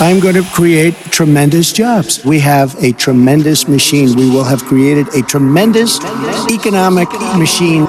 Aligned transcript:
I'm 0.00 0.20
going 0.20 0.36
to 0.36 0.44
create 0.52 0.94
tremendous 1.10 1.72
jobs. 1.72 2.24
We 2.24 2.38
have 2.38 2.76
a 2.82 2.92
tremendous 2.92 3.66
machine. 3.66 4.14
We 4.14 4.30
will 4.30 4.44
have 4.44 4.64
created 4.64 5.08
a 5.08 5.22
tremendous 5.22 5.98
economic 6.48 7.10
machine. 7.36 7.84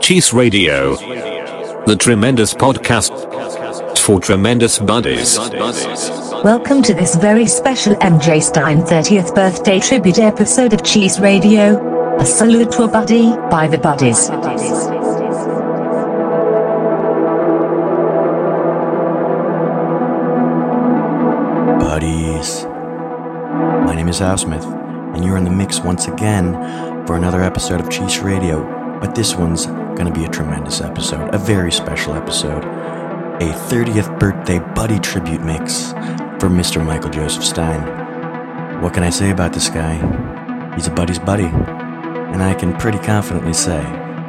Cheese 0.00 0.32
Radio, 0.32 0.96
the 1.86 1.96
tremendous 1.96 2.52
podcast 2.52 3.98
for 3.98 4.18
tremendous 4.18 4.80
buddies. 4.80 5.36
Welcome 6.44 6.82
to 6.82 6.92
this 6.92 7.14
very 7.16 7.46
special 7.46 7.94
MJ 7.94 8.42
Stein 8.42 8.82
30th 8.82 9.34
birthday 9.34 9.80
tribute 9.80 10.18
episode 10.18 10.74
of 10.74 10.84
Cheese 10.84 11.18
Radio. 11.18 12.18
A 12.18 12.26
salute 12.26 12.70
to 12.72 12.82
a 12.82 12.88
buddy 12.88 13.30
by 13.50 13.66
the 13.66 13.78
buddies. 13.78 14.28
Buddies. 21.80 22.64
My 23.86 23.94
name 23.94 24.08
is 24.08 24.20
Al 24.20 24.36
Smith, 24.36 24.64
and 24.64 25.24
you're 25.24 25.38
in 25.38 25.44
the 25.44 25.50
mix 25.50 25.80
once 25.80 26.06
again 26.06 26.52
for 27.06 27.16
another 27.16 27.42
episode 27.42 27.80
of 27.80 27.88
Cheese 27.88 28.18
Radio. 28.18 28.62
But 29.00 29.14
this 29.14 29.34
one's 29.34 29.66
gonna 29.66 30.12
be 30.12 30.24
a 30.24 30.28
tremendous 30.28 30.82
episode, 30.82 31.34
a 31.34 31.38
very 31.38 31.72
special 31.72 32.14
episode. 32.14 32.64
A 33.36 33.52
30th 33.68 34.18
birthday 34.18 34.58
buddy 34.74 34.98
tribute 34.98 35.42
mix 35.42 35.92
for 36.38 36.48
Mr. 36.48 36.84
Michael 36.84 37.10
Joseph 37.10 37.44
Stein. 37.44 38.82
What 38.82 38.92
can 38.92 39.02
I 39.02 39.10
say 39.10 39.30
about 39.30 39.54
this 39.54 39.70
guy? 39.70 39.94
He's 40.74 40.86
a 40.86 40.90
buddy's 40.90 41.18
buddy 41.18 41.46
and 41.46 42.42
I 42.42 42.52
can 42.52 42.76
pretty 42.76 42.98
confidently 42.98 43.54
say 43.54 43.80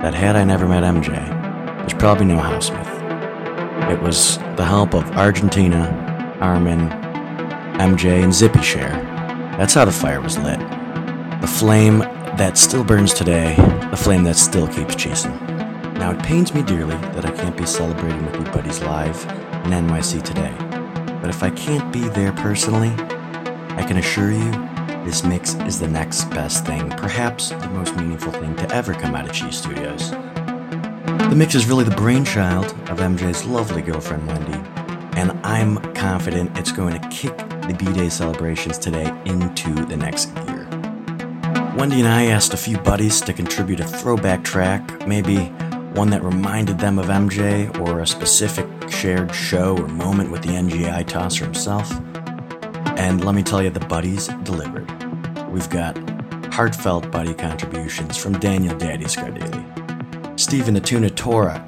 that 0.01 0.13
had 0.13 0.37
I 0.37 0.45
never 0.45 0.67
met 0.67 0.83
MJ, 0.83 1.13
there's 1.79 1.93
probably 1.93 2.25
no 2.25 2.37
House 2.37 2.67
Smith. 2.67 2.87
It 3.91 4.01
was 4.01 4.37
the 4.55 4.63
help 4.63 4.93
of 4.93 5.03
Argentina, 5.17 6.37
Armin, 6.39 6.87
MJ, 7.77 8.23
and 8.23 8.33
Zippy 8.33 8.61
Share. 8.61 8.91
That's 9.57 9.73
how 9.73 9.83
the 9.83 9.91
fire 9.91 10.21
was 10.21 10.37
lit. 10.37 10.59
The 11.41 11.47
flame 11.47 11.99
that 12.37 12.57
still 12.57 12.85
burns 12.85 13.13
today, 13.13 13.55
the 13.91 13.97
flame 13.97 14.23
that 14.23 14.37
still 14.37 14.69
keeps 14.69 14.95
chasing. 14.95 15.35
Now, 15.95 16.11
it 16.11 16.23
pains 16.23 16.53
me 16.53 16.63
dearly 16.63 16.95
that 16.95 17.25
I 17.25 17.31
can't 17.31 17.57
be 17.57 17.65
celebrating 17.65 18.25
with 18.25 18.35
you 18.35 18.43
buddies 18.53 18.81
live 18.81 19.21
in 19.65 19.71
NYC 19.71 20.23
today. 20.23 20.66
But 21.27 21.35
if 21.35 21.43
I 21.43 21.49
can't 21.49 21.91
be 21.91 22.07
there 22.07 22.31
personally, 22.31 22.87
I 23.75 23.83
can 23.85 23.97
assure 23.97 24.31
you 24.31 24.49
this 25.03 25.25
mix 25.25 25.55
is 25.55 25.77
the 25.77 25.89
next 25.89 26.29
best 26.29 26.65
thing, 26.65 26.89
perhaps 26.91 27.49
the 27.49 27.67
most 27.67 27.97
meaningful 27.97 28.31
thing 28.31 28.55
to 28.55 28.73
ever 28.73 28.93
come 28.93 29.13
out 29.13 29.25
of 29.25 29.33
Cheese 29.33 29.57
Studios. 29.57 30.11
The 30.11 31.33
mix 31.35 31.53
is 31.53 31.65
really 31.65 31.83
the 31.83 31.97
brainchild 31.97 32.67
of 32.89 32.99
MJ's 32.99 33.43
lovely 33.43 33.81
girlfriend 33.81 34.25
Wendy, 34.25 34.57
and 35.19 35.31
I'm 35.45 35.79
confident 35.95 36.57
it's 36.57 36.71
going 36.71 36.97
to 36.97 37.09
kick 37.09 37.37
the 37.37 37.75
B 37.77 37.91
Day 37.91 38.07
celebrations 38.07 38.77
today 38.77 39.13
into 39.25 39.73
the 39.83 39.97
next 39.97 40.27
gear. 40.33 40.65
Wendy 41.75 41.99
and 41.99 42.07
I 42.07 42.27
asked 42.27 42.53
a 42.53 42.57
few 42.57 42.77
buddies 42.77 43.19
to 43.19 43.33
contribute 43.33 43.81
a 43.81 43.85
throwback 43.85 44.45
track, 44.45 45.05
maybe 45.05 45.51
one 45.97 46.11
that 46.11 46.23
reminded 46.23 46.77
them 46.77 46.99
of 46.99 47.07
MJ 47.07 47.75
or 47.79 48.01
a 48.01 48.07
specific 48.07 48.67
shared 48.87 49.33
show 49.33 49.75
or 49.75 49.87
moment 49.87 50.29
with 50.29 50.43
the 50.43 50.49
NGI 50.49 51.07
tosser 51.07 51.43
himself. 51.43 51.91
And 52.99 53.25
let 53.25 53.33
me 53.33 53.41
tell 53.41 53.63
you, 53.63 53.71
the 53.71 53.79
buddies 53.79 54.27
delivered. 54.43 54.87
We've 55.49 55.67
got 55.71 55.97
heartfelt 56.53 57.09
buddy 57.09 57.33
contributions 57.33 58.15
from 58.15 58.33
Daniel 58.33 58.77
Daddy 58.77 59.05
Scardelli, 59.05 60.39
Stephen 60.39 60.75
Atuna 60.75 61.09
Torak, 61.09 61.65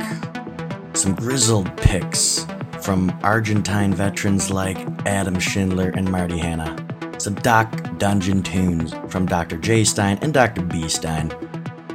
some 0.96 1.16
grizzled 1.16 1.76
picks 1.78 2.46
from 2.82 3.12
Argentine 3.24 3.96
veterans 3.96 4.52
like 4.52 4.78
Adam 5.08 5.40
Schindler 5.40 5.90
and 5.90 6.08
Marty 6.08 6.38
Hanna, 6.38 6.78
some 7.18 7.34
Doc 7.34 7.98
Dungeon 7.98 8.44
tunes 8.44 8.94
from 9.08 9.26
Dr. 9.26 9.58
J. 9.58 9.84
Stein 9.84 10.20
and 10.22 10.36
Dr. 10.36 10.62
B. 10.62 10.88
Stein. 10.88 11.32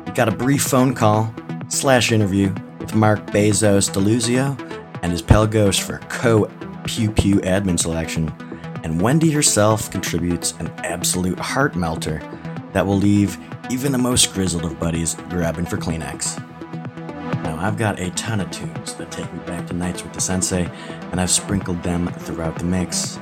We 0.05 0.11
got 0.15 0.29
a 0.29 0.33
brief 0.33 0.65
phone 0.65 0.95
call 0.95 1.33
slash 1.75 2.13
interview 2.13 2.55
with 2.79 2.95
Mark 2.95 3.27
Bezos 3.27 3.91
Deluzio 3.91 4.59
and 5.03 5.11
his 5.11 5.21
pal 5.21 5.47
Ghost 5.47 5.83
for 5.83 5.99
co 6.09 6.51
Pew 6.85 7.11
Pew 7.11 7.37
admin 7.37 7.79
selection 7.79 8.33
and 8.85 9.01
Wendy 9.01 9.31
herself 9.31 9.91
contributes 9.91 10.53
an 10.61 10.69
absolute 10.85 11.39
heart 11.39 11.75
melter 11.75 12.21
that 12.73 12.87
will 12.87 12.99
leave 12.99 13.39
even 13.71 13.93
the 13.93 13.99
most 13.99 14.33
grizzled 14.35 14.65
of 14.65 14.79
buddies 14.79 15.15
grabbing 15.31 15.65
for 15.65 15.77
Kleenex. 15.77 16.39
Now, 17.43 17.57
I've 17.59 17.79
got 17.79 17.99
a 17.99 18.11
ton 18.11 18.41
of 18.41 18.51
tunes 18.51 18.95
that 18.95 19.11
take 19.11 19.33
me 19.33 19.39
back 19.41 19.67
to 19.69 19.73
nights 19.73 20.03
with 20.03 20.13
the 20.13 20.21
sensei, 20.21 20.71
and 21.11 21.21
I've 21.21 21.31
sprinkled 21.31 21.83
them 21.83 22.09
throughout 22.09 22.59
the 22.59 22.65
mix. 22.65 23.19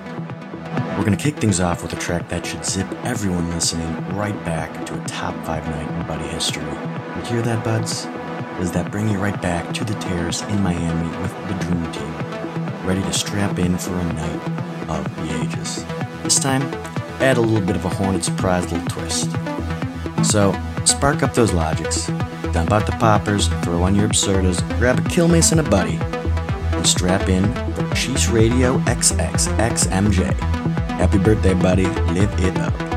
We're 0.96 1.04
gonna 1.04 1.16
kick 1.16 1.36
things 1.36 1.60
off 1.60 1.82
with 1.82 1.92
a 1.92 1.96
track 1.96 2.28
that 2.28 2.44
should 2.44 2.64
zip 2.64 2.90
everyone 3.04 3.48
listening 3.50 3.94
right 4.16 4.44
back 4.44 4.84
to 4.86 5.00
a 5.00 5.04
top 5.06 5.34
five 5.46 5.64
night 5.68 5.88
in 5.88 6.06
buddy 6.06 6.26
history. 6.28 6.62
You 6.64 7.22
hear 7.22 7.42
that, 7.42 7.64
buds? 7.64 8.06
Does 8.58 8.72
that 8.72 8.90
bring 8.90 9.08
you 9.08 9.18
right 9.18 9.40
back 9.42 9.72
to 9.74 9.84
the 9.84 9.94
terrace 9.94 10.42
in 10.42 10.62
Miami 10.62 11.08
with 11.18 11.32
the 11.48 11.54
Dream 11.64 11.92
Team, 11.92 12.86
ready 12.86 13.02
to 13.02 13.12
strap 13.12 13.58
in 13.58 13.76
for 13.76 13.94
a 13.94 14.12
night 14.12 14.62
of 14.88 15.16
the 15.16 15.42
ages. 15.42 15.84
This 16.22 16.38
time, 16.38 16.62
add 17.20 17.36
a 17.36 17.40
little 17.40 17.66
bit 17.66 17.76
of 17.76 17.84
a 17.84 17.88
hornet 17.88 18.24
surprise 18.24 18.70
little 18.70 18.86
twist. 18.88 19.30
So, 20.24 20.54
spark 20.84 21.22
up 21.22 21.34
those 21.34 21.52
logics, 21.52 22.06
dump 22.52 22.72
out 22.72 22.86
the 22.86 22.92
poppers, 22.92 23.48
throw 23.62 23.82
on 23.82 23.94
your 23.94 24.08
absurdas, 24.08 24.60
grab 24.78 24.98
a 24.98 25.08
kill 25.08 25.28
mace 25.28 25.52
and 25.52 25.60
a 25.60 25.68
buddy, 25.68 25.96
and 25.96 26.86
strap 26.86 27.28
in 27.28 27.52
for 27.74 27.94
Cheese 27.94 28.28
Radio 28.28 28.78
XXXMJ. 28.80 30.32
Happy 30.98 31.18
birthday, 31.18 31.54
buddy. 31.54 31.86
Live 31.86 32.32
it 32.40 32.56
up. 32.58 32.91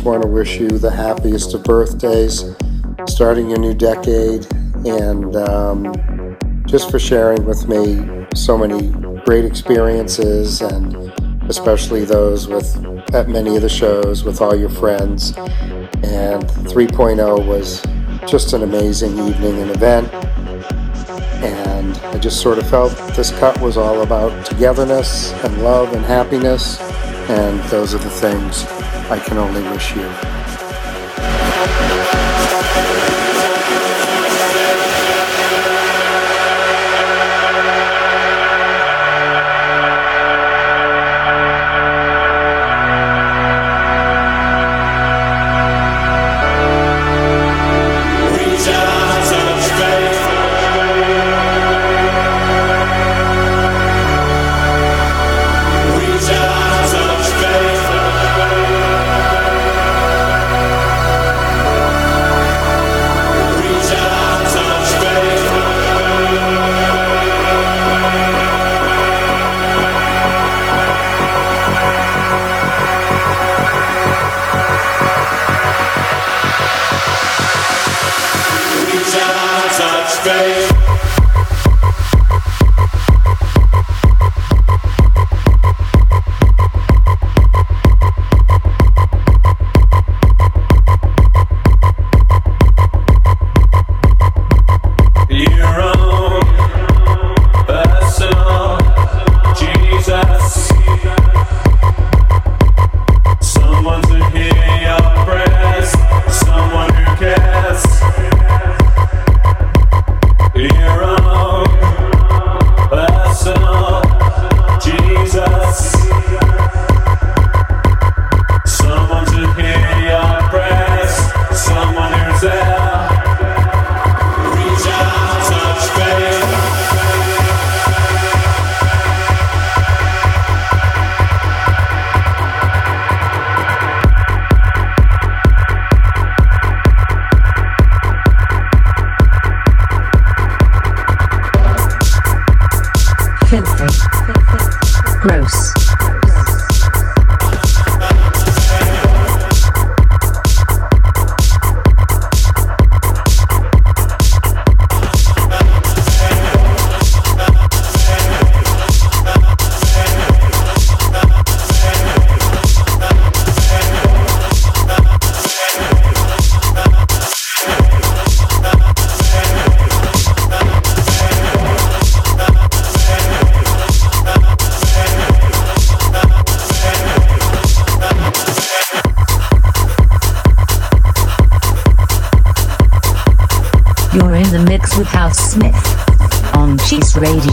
Just 0.00 0.08
want 0.08 0.22
to 0.22 0.28
wish 0.28 0.58
you 0.58 0.66
the 0.78 0.90
happiest 0.90 1.52
of 1.52 1.62
birthdays, 1.62 2.56
starting 3.06 3.50
your 3.50 3.58
new 3.58 3.74
decade, 3.74 4.46
and 4.86 5.36
um, 5.36 6.38
just 6.64 6.90
for 6.90 6.98
sharing 6.98 7.44
with 7.44 7.68
me 7.68 8.26
so 8.34 8.56
many 8.56 8.88
great 9.26 9.44
experiences, 9.44 10.62
and 10.62 10.96
especially 11.50 12.06
those 12.06 12.48
with 12.48 12.74
at 13.14 13.28
many 13.28 13.56
of 13.56 13.60
the 13.60 13.68
shows 13.68 14.24
with 14.24 14.40
all 14.40 14.56
your 14.56 14.70
friends. 14.70 15.36
And 15.36 16.44
3.0 16.72 17.46
was 17.46 17.82
just 18.26 18.54
an 18.54 18.62
amazing 18.62 19.18
evening 19.18 19.58
and 19.58 19.70
event. 19.70 20.10
And 21.44 21.94
I 21.98 22.16
just 22.16 22.40
sort 22.40 22.56
of 22.56 22.66
felt 22.70 22.96
this 23.14 23.38
cut 23.38 23.60
was 23.60 23.76
all 23.76 24.00
about 24.00 24.46
togetherness 24.46 25.34
and 25.44 25.62
love 25.62 25.92
and 25.92 26.02
happiness. 26.06 26.80
And 27.28 27.60
those 27.64 27.94
are 27.94 27.98
the 27.98 28.08
things 28.08 28.64
I 29.10 29.18
can 29.18 29.38
only 29.38 29.60
wish 29.72 29.96
you. 29.96 30.29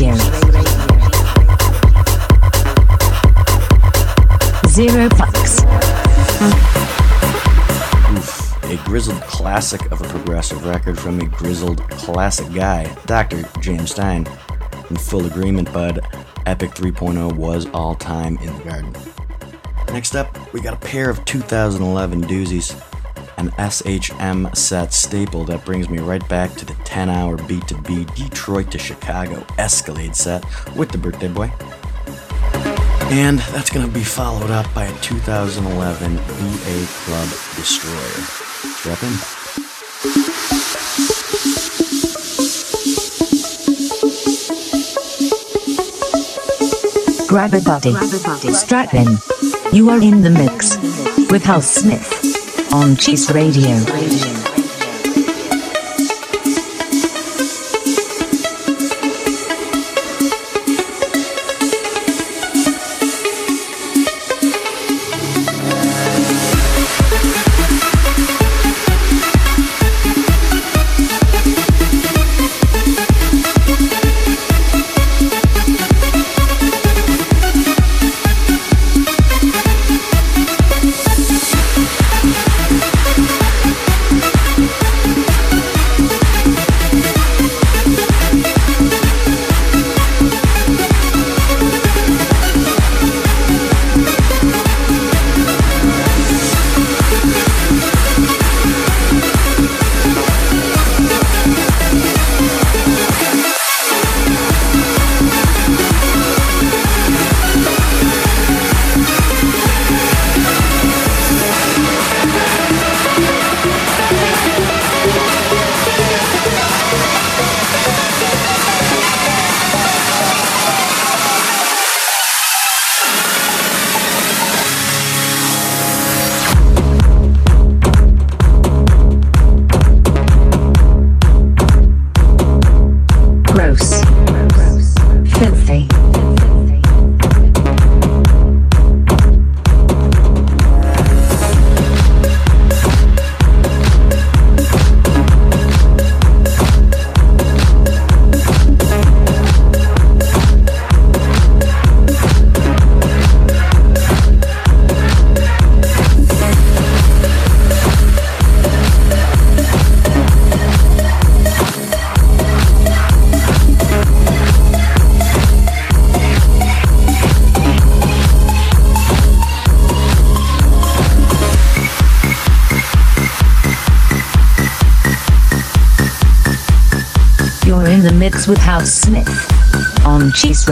Radio. 0.07 0.24
Zero 4.68 5.09
fucks. 5.09 5.63
A 8.63 8.77
grizzled 8.86 9.21
classic 9.21 9.92
of 9.92 10.01
a 10.01 10.07
progressive 10.07 10.65
record 10.65 10.99
from 10.99 11.19
a 11.19 11.26
grizzled 11.26 11.81
classic 11.90 12.54
guy, 12.54 12.85
Dr. 13.06 13.44
James 13.59 13.92
Stein. 13.92 14.28
In 14.90 14.95
full 14.95 15.26
agreement, 15.26 15.71
bud, 15.73 15.99
Epic 16.45 16.71
3.0 16.71 17.35
was 17.35 17.66
all 17.73 17.95
time 17.95 18.37
in 18.37 18.57
the 18.57 18.64
garden. 18.64 18.95
Next 19.92 20.16
up, 20.16 20.54
we 20.54 20.61
got 20.61 20.73
a 20.73 20.78
pair 20.78 21.09
of 21.09 21.23
2011 21.26 22.23
doozies. 22.23 22.81
An 23.37 23.51
SHM 23.51 24.57
set 24.57 24.91
staple 24.91 25.44
that 25.44 25.63
brings 25.63 25.89
me 25.89 25.99
right 25.99 26.27
back 26.27 26.56
to 26.56 26.65
the 26.65 26.73
10 26.85 27.07
hour 27.07 27.37
B2B 27.37 28.15
Detroit 28.15 28.71
to 28.71 28.79
Chicago 28.79 29.45
Escalade 29.59 30.15
set 30.15 30.44
with 30.75 30.89
the 30.89 30.97
birthday 30.97 31.27
boy. 31.27 31.51
And 33.11 33.37
that's 33.37 33.69
going 33.69 33.85
to 33.85 33.94
be 33.94 34.03
followed 34.03 34.49
up 34.49 34.73
by 34.73 34.85
a 34.85 35.01
2011 35.01 36.15
BA 36.15 36.87
Club 37.06 37.29
Destroyer. 37.56 38.23
Strap 38.73 39.03
in. 39.03 39.13
Grab 47.27 47.53
a 47.53 47.61
buddy. 47.61 47.94
Strap 48.53 48.95
in. 48.95 49.07
You 49.71 49.91
are 49.91 50.01
in 50.01 50.23
the 50.23 50.31
mix 50.31 50.75
with 51.29 51.44
House 51.44 51.69
Smith 51.69 52.17
on 52.71 52.95
Cheese 52.95 53.31
Radio. 53.31 54.46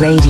On 0.03 0.24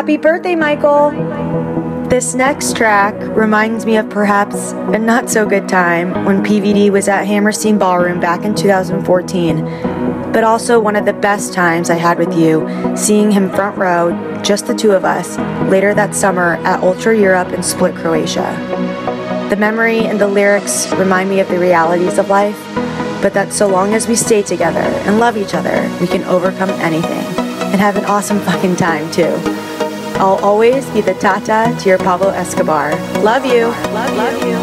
Happy 0.00 0.16
birthday, 0.16 0.54
Michael! 0.54 1.10
This 2.08 2.34
next 2.34 2.74
track 2.74 3.14
reminds 3.36 3.84
me 3.84 3.98
of 3.98 4.08
perhaps 4.08 4.72
a 4.72 4.98
not 4.98 5.28
so 5.28 5.46
good 5.46 5.68
time 5.68 6.24
when 6.24 6.42
PVD 6.42 6.88
was 6.88 7.06
at 7.06 7.26
Hammerstein 7.26 7.76
Ballroom 7.76 8.18
back 8.18 8.46
in 8.46 8.54
2014, 8.54 9.62
but 10.32 10.42
also 10.42 10.80
one 10.80 10.96
of 10.96 11.04
the 11.04 11.12
best 11.12 11.52
times 11.52 11.90
I 11.90 11.96
had 11.96 12.16
with 12.16 12.32
you, 12.32 12.66
seeing 12.96 13.30
him 13.30 13.50
front 13.50 13.76
row, 13.76 14.40
just 14.42 14.66
the 14.66 14.74
two 14.74 14.92
of 14.92 15.04
us, 15.04 15.36
later 15.70 15.92
that 15.92 16.14
summer 16.14 16.54
at 16.64 16.82
Ultra 16.82 17.14
Europe 17.14 17.52
in 17.52 17.62
Split, 17.62 17.94
Croatia. 17.94 18.56
The 19.50 19.56
memory 19.56 19.98
and 19.98 20.18
the 20.18 20.28
lyrics 20.28 20.90
remind 20.92 21.28
me 21.28 21.40
of 21.40 21.48
the 21.48 21.58
realities 21.58 22.16
of 22.16 22.30
life, 22.30 22.58
but 23.20 23.34
that 23.34 23.52
so 23.52 23.68
long 23.68 23.92
as 23.92 24.08
we 24.08 24.16
stay 24.16 24.40
together 24.40 24.80
and 24.80 25.18
love 25.18 25.36
each 25.36 25.52
other, 25.52 25.94
we 26.00 26.06
can 26.06 26.24
overcome 26.24 26.70
anything 26.80 27.26
and 27.70 27.78
have 27.78 27.98
an 27.98 28.06
awesome 28.06 28.40
fucking 28.40 28.76
time 28.76 29.10
too. 29.12 29.59
I'll 30.20 30.36
always 30.44 30.84
be 30.90 31.00
the 31.00 31.14
tata 31.14 31.74
to 31.80 31.88
your 31.88 31.96
Pablo 31.96 32.28
Escobar. 32.28 32.90
Love 33.22 33.46
you. 33.46 33.68
Love, 33.68 34.16
love 34.18 34.42
you. 34.42 34.58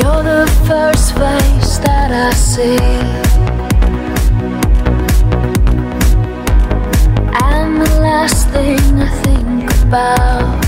You're 0.00 0.22
the 0.22 0.50
first 0.66 1.12
face 1.12 1.76
that 1.84 2.10
I 2.10 2.32
see. 2.32 2.78
And 7.44 7.82
the 7.82 8.00
last 8.00 8.48
thing 8.48 8.80
I 8.98 9.10
think 9.24 9.70
about. 9.82 10.64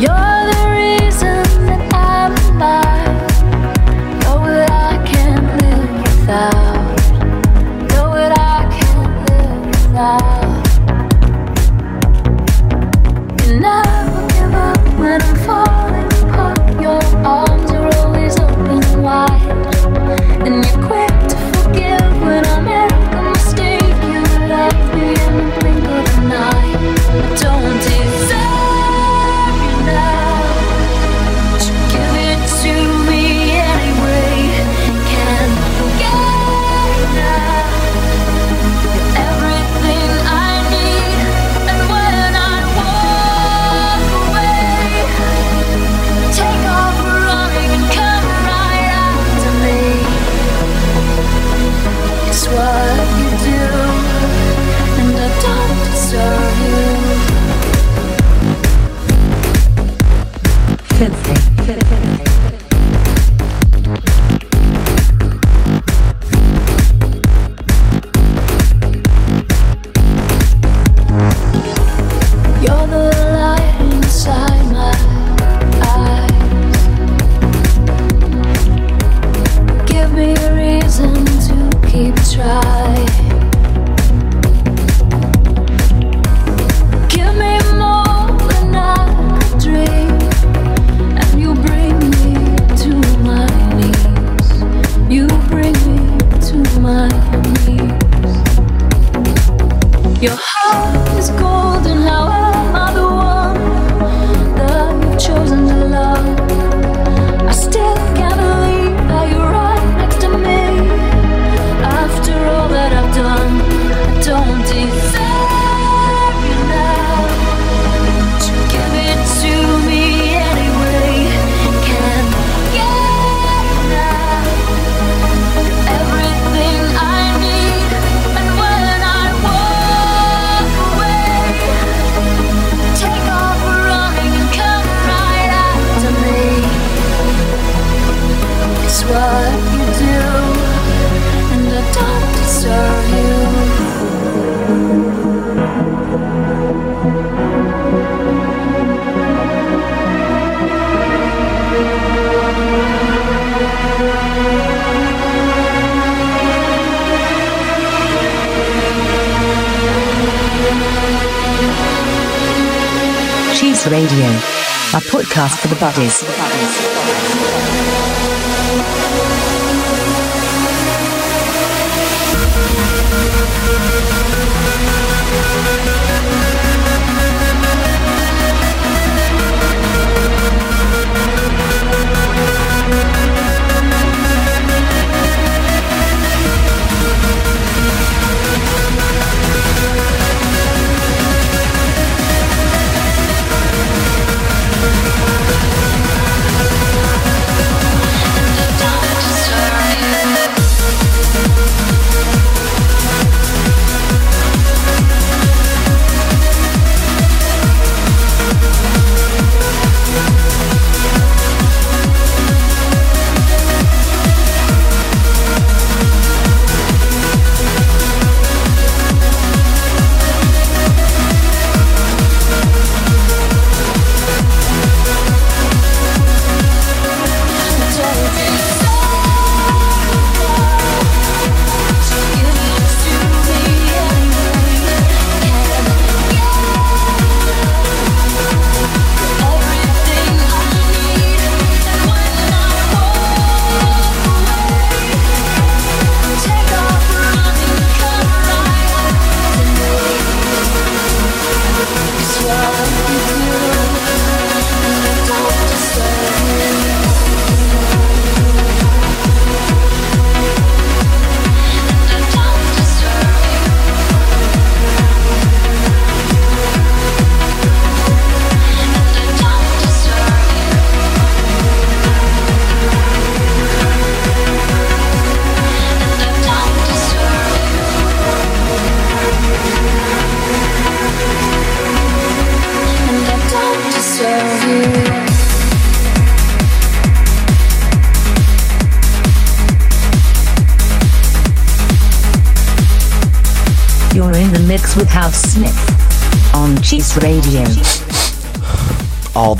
You're 0.00 0.40
the 0.54 0.64
reason 0.80 1.44
that 1.66 1.92
I'm 1.92 2.32
alive. 2.56 3.20
You're 4.22 4.40
what 4.40 4.70
I 4.70 5.04
can't 5.04 5.46
live 5.60 6.02
without. 6.02 6.87
Without. 9.98 10.22
You 13.44 13.60
never 13.60 14.28
give 14.28 14.54
up 14.54 14.98
when 14.98 15.22
I'm 15.22 15.36
falling 15.44 15.77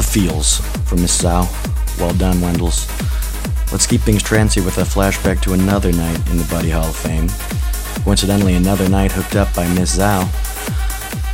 feels 0.08 0.60
from 0.88 1.02
Miss 1.02 1.22
Zhao. 1.22 1.46
Well 1.98 2.14
done, 2.14 2.36
Wendels. 2.36 2.88
Let's 3.70 3.86
keep 3.86 4.00
things 4.00 4.22
trancy 4.22 4.60
with 4.60 4.78
a 4.78 4.82
flashback 4.82 5.42
to 5.42 5.52
another 5.52 5.92
night 5.92 6.18
in 6.30 6.38
the 6.38 6.48
Buddy 6.50 6.70
Hall 6.70 6.88
of 6.88 6.96
Fame. 6.96 7.28
Coincidentally, 8.04 8.54
another 8.54 8.88
night 8.88 9.12
hooked 9.12 9.36
up 9.36 9.54
by 9.54 9.68
Miss 9.74 9.98
Zhao, 9.98 10.22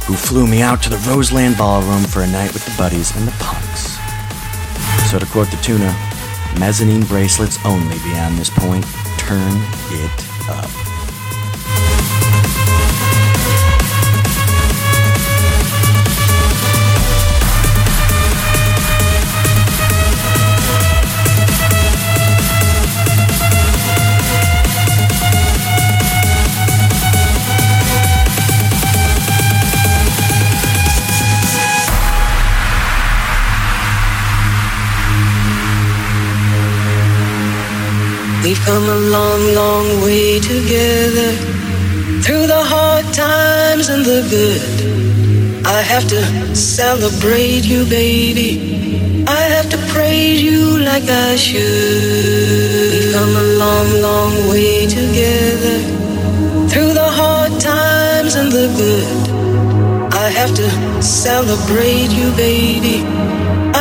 who 0.04 0.14
flew 0.14 0.46
me 0.46 0.60
out 0.60 0.82
to 0.82 0.90
the 0.90 0.98
Roseland 1.08 1.56
Ballroom 1.56 2.02
for 2.02 2.22
a 2.22 2.26
night 2.26 2.52
with 2.52 2.64
the 2.64 2.74
Buddies 2.76 3.14
and 3.16 3.28
the 3.28 3.34
Punks. 3.38 3.96
So 5.10 5.20
to 5.20 5.26
quote 5.26 5.50
the 5.50 5.58
tuna, 5.58 5.94
mezzanine 6.58 7.04
bracelets 7.04 7.58
only 7.64 7.98
beyond 7.98 8.36
this 8.38 8.50
point. 8.50 8.84
Turn 9.18 9.62
it 9.92 10.48
up. 10.48 10.83
Come 38.64 38.88
a 38.88 39.00
long, 39.16 39.42
long 39.54 39.86
way 40.02 40.40
together 40.40 41.32
through 42.24 42.46
the 42.46 42.62
hard 42.72 43.04
times 43.12 43.90
and 43.90 44.02
the 44.02 44.20
good. 44.34 45.66
I 45.66 45.82
have 45.82 46.06
to 46.08 46.20
celebrate 46.56 47.64
you, 47.66 47.84
baby. 47.84 49.24
I 49.28 49.42
have 49.54 49.68
to 49.68 49.78
praise 49.92 50.40
you 50.42 50.78
like 50.78 51.04
I 51.04 51.36
should. 51.36 52.92
We've 52.92 53.12
come 53.12 53.34
a 53.44 53.48
long, 53.62 53.88
long 54.00 54.32
way 54.48 54.86
together 54.86 55.76
through 56.70 56.94
the 57.00 57.10
hard 57.20 57.52
times 57.60 58.34
and 58.34 58.50
the 58.50 58.68
good. 58.80 60.14
I 60.24 60.28
have 60.38 60.54
to 60.60 61.02
celebrate 61.02 62.10
you, 62.18 62.28
baby. 62.32 63.04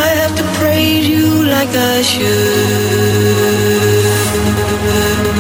I 0.06 0.08
have 0.22 0.36
to 0.36 0.44
praise 0.60 1.08
you 1.08 1.46
like 1.56 1.70
I 1.70 2.02
should. 2.02 3.63
Two 4.84 5.33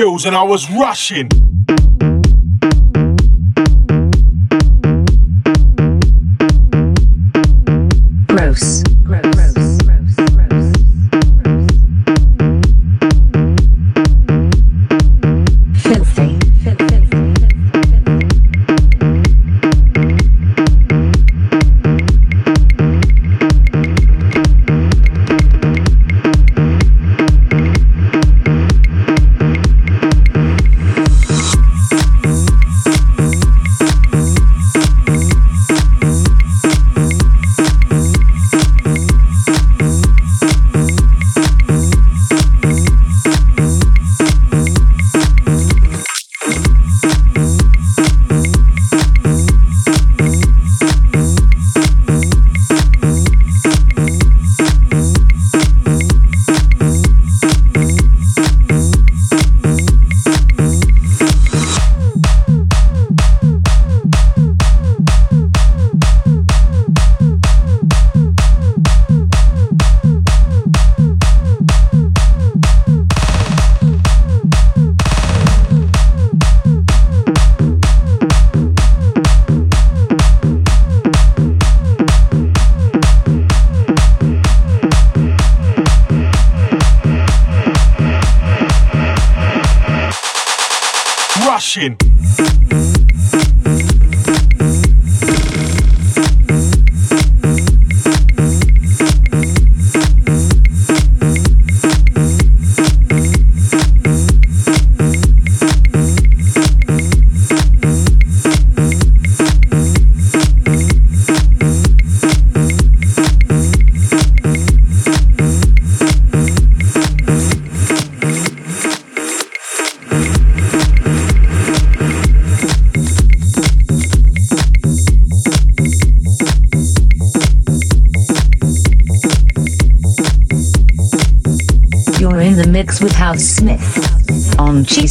pills 0.00 0.24
and 0.24 0.34
I 0.34 0.42
was 0.42 0.70
rushing. 0.70 1.49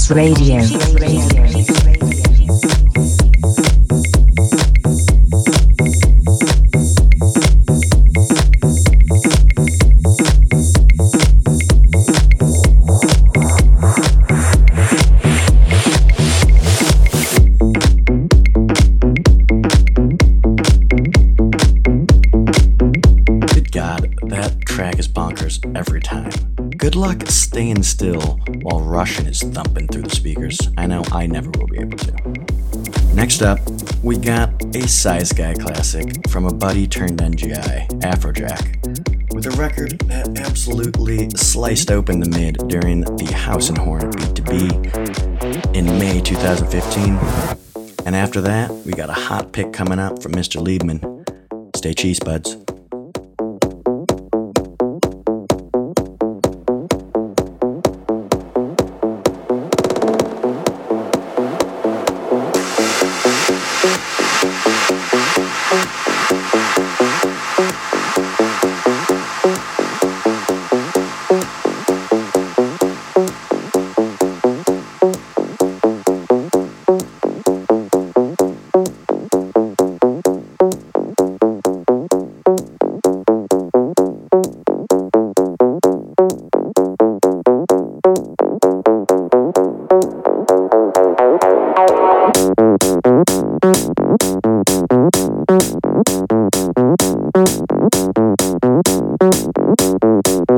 Radio. 0.10 0.89
Up, 33.42 33.60
we 34.04 34.18
got 34.18 34.50
a 34.76 34.88
Size 34.88 35.32
Guy 35.32 35.54
classic 35.54 36.30
from 36.30 36.46
a 36.46 36.54
buddy 36.54 36.88
turned 36.88 37.20
NGI, 37.20 37.88
Afrojack, 38.02 39.34
with 39.34 39.46
a 39.46 39.52
record 39.52 40.00
that 40.08 40.40
absolutely 40.40 41.30
sliced 41.32 41.92
open 41.92 42.20
the 42.20 42.30
mid 42.30 42.68
during 42.68 43.02
the 43.02 43.32
House 43.34 43.70
and 43.70 43.78
Horn 43.78 44.12
Beat 44.12 44.36
to 44.36 44.42
Be 44.42 45.78
in 45.78 45.86
May 46.00 46.22
2015. 46.22 47.18
And 48.06 48.16
after 48.16 48.42
that, 48.42 48.72
we 48.86 48.94
got 48.94 49.10
a 49.10 49.14
hot 49.14 49.54
pick 49.54 49.74
coming 49.74 50.00
up 50.00 50.22
from 50.22 50.34
Mr. 50.34 50.62
Liebman. 50.62 51.76
Stay 51.76 51.94
cheese, 51.94 52.20
buds. 52.20 52.59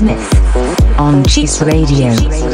Smith 0.00 0.98
on 0.98 1.22
Cheese 1.24 1.60
Radio. 1.60 2.49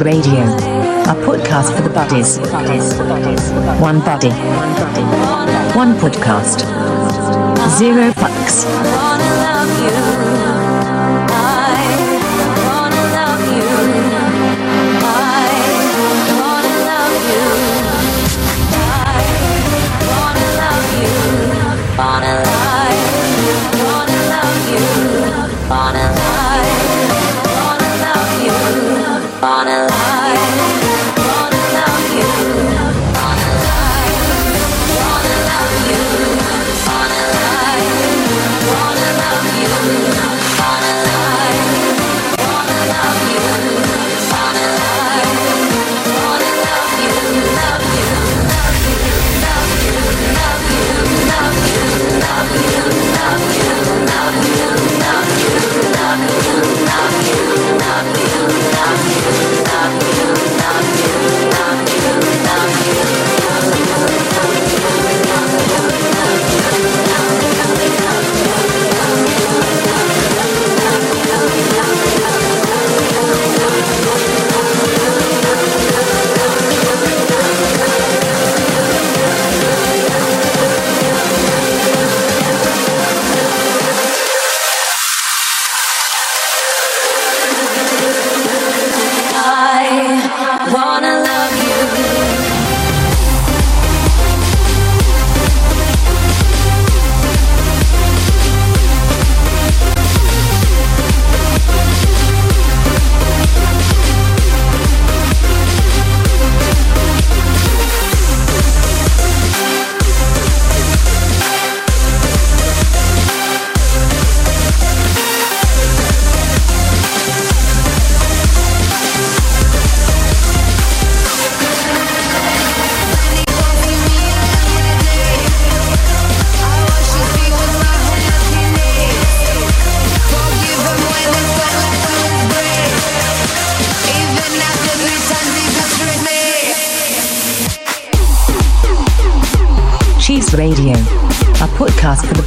Radio, 0.00 0.42
a 0.42 1.14
podcast 1.26 1.74
for 1.74 1.82
the 1.82 1.90
buddies. 1.90 2.38
One 3.80 4.00
buddy, 4.00 4.30
one 5.76 5.94
podcast, 5.94 6.60
zero 7.78 8.12
fucks. 8.12 8.66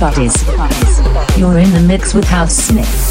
Buddies. 0.02 0.48
You're 1.38 1.60
in 1.60 1.72
the 1.74 1.84
mix 1.88 2.16
with 2.16 2.26
House 2.26 2.56
Smith. 2.56 3.11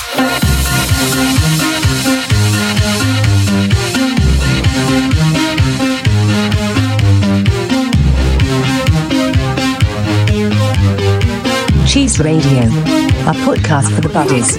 Radio, 12.23 12.61
a 12.61 13.33
podcast 13.33 13.93
for 13.95 14.01
the 14.01 14.09
buddies. 14.09 14.57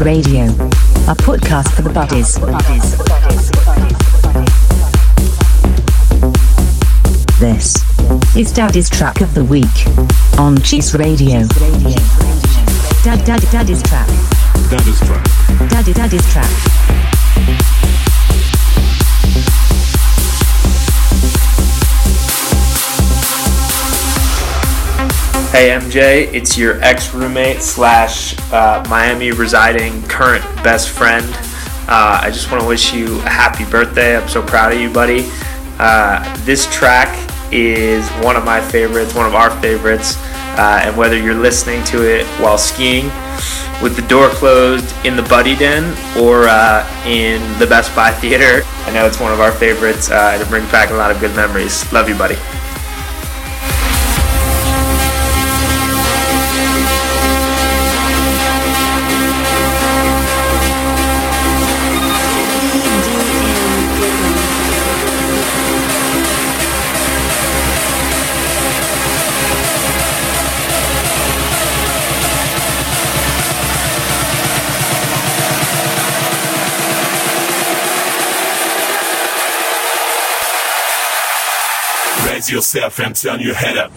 Radio, 0.00 0.44
a 0.44 1.14
podcast 1.14 1.72
for 1.74 1.82
the 1.82 1.90
buddies. 1.90 2.34
This 7.38 7.76
is 8.36 8.52
Daddy's 8.52 8.88
track 8.90 9.20
of 9.20 9.34
the 9.34 9.44
week 9.44 9.66
on 10.38 10.58
Cheese 10.62 10.94
Radio. 10.94 11.46
Dad, 13.02 13.24
Dad, 13.24 13.42
Daddy's 13.50 13.82
track. 13.82 14.08
Daddy's 14.70 15.00
track. 15.00 15.24
Daddy, 15.70 15.92
Daddy's 15.92 16.32
track. 16.32 17.77
Hey 25.58 25.70
MJ, 25.70 26.32
it's 26.32 26.56
your 26.56 26.80
ex 26.84 27.12
roommate 27.12 27.62
slash 27.62 28.38
uh, 28.52 28.86
Miami 28.88 29.32
residing 29.32 30.00
current 30.04 30.44
best 30.62 30.88
friend. 30.88 31.26
Uh, 31.88 32.20
I 32.22 32.30
just 32.32 32.48
want 32.48 32.62
to 32.62 32.68
wish 32.68 32.94
you 32.94 33.18
a 33.22 33.28
happy 33.28 33.64
birthday. 33.64 34.16
I'm 34.16 34.28
so 34.28 34.40
proud 34.40 34.72
of 34.72 34.78
you, 34.78 34.88
buddy. 34.88 35.28
Uh, 35.80 36.22
this 36.44 36.72
track 36.72 37.08
is 37.50 38.08
one 38.24 38.36
of 38.36 38.44
my 38.44 38.60
favorites, 38.60 39.16
one 39.16 39.26
of 39.26 39.34
our 39.34 39.50
favorites. 39.60 40.16
Uh, 40.56 40.82
and 40.84 40.96
whether 40.96 41.18
you're 41.18 41.34
listening 41.34 41.82
to 41.86 42.08
it 42.08 42.24
while 42.40 42.56
skiing, 42.56 43.06
with 43.82 43.96
the 43.96 44.06
door 44.06 44.28
closed 44.28 44.94
in 45.04 45.16
the 45.16 45.24
Buddy 45.24 45.56
Den, 45.56 45.82
or 46.16 46.44
uh, 46.46 46.86
in 47.04 47.42
the 47.58 47.66
Best 47.66 47.92
Buy 47.96 48.12
Theater, 48.12 48.64
I 48.84 48.92
know 48.92 49.06
it's 49.06 49.18
one 49.18 49.32
of 49.32 49.40
our 49.40 49.50
favorites. 49.50 50.08
Uh, 50.08 50.38
it 50.40 50.48
brings 50.48 50.70
back 50.70 50.90
a 50.90 50.94
lot 50.94 51.10
of 51.10 51.18
good 51.18 51.34
memories. 51.34 51.92
Love 51.92 52.08
you, 52.08 52.16
buddy. 52.16 52.36
Yourself 82.50 82.98
and 83.00 83.14
turn 83.14 83.40
your 83.40 83.54
head 83.54 83.76
up. 83.76 83.92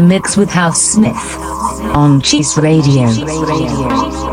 The 0.00 0.06
mix 0.06 0.36
with 0.36 0.50
House 0.50 0.80
Smith 0.80 1.36
on 1.94 2.20
Cheese 2.22 2.56
Radio. 2.56 3.06
Thank 3.08 4.29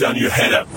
and 0.00 0.18
your 0.18 0.30
head 0.30 0.54
up. 0.54 0.68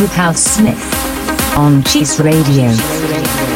With 0.00 0.12
House 0.12 0.42
Smith 0.42 0.78
on 1.56 1.82
Cheese 1.82 2.20
Radio. 2.20 3.49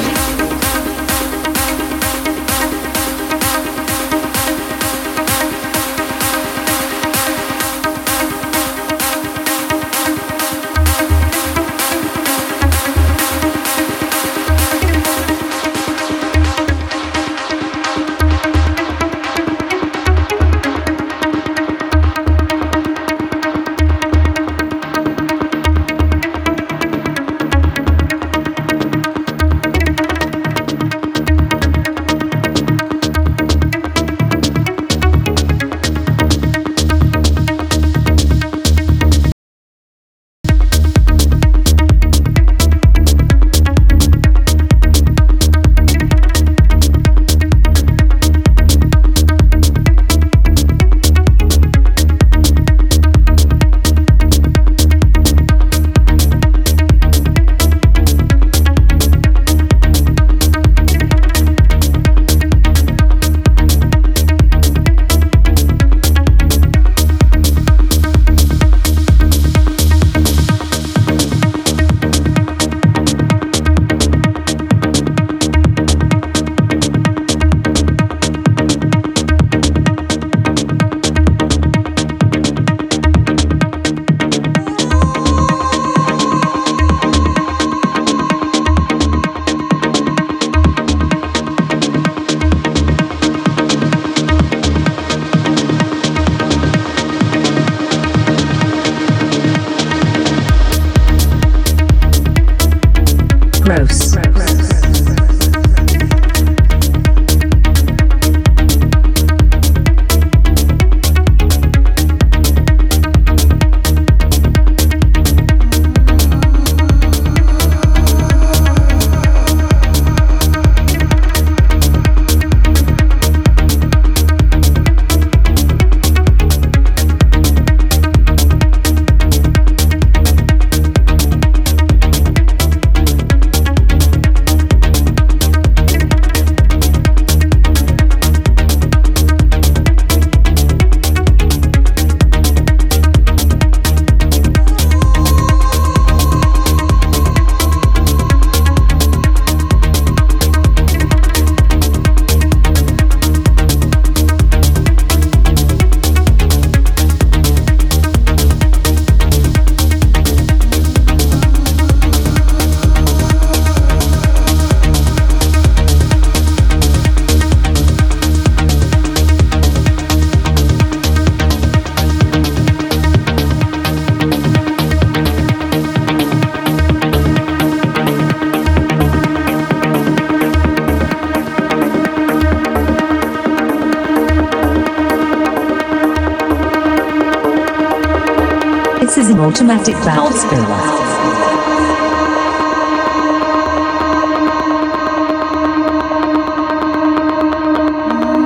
Automatic 189.64 189.94
valve 190.04 190.34
spiller. 190.34 190.60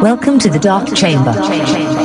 Welcome 0.01 0.39
to 0.39 0.49
the 0.49 0.61
Dark 0.61 0.95
Chamber. 0.95 1.97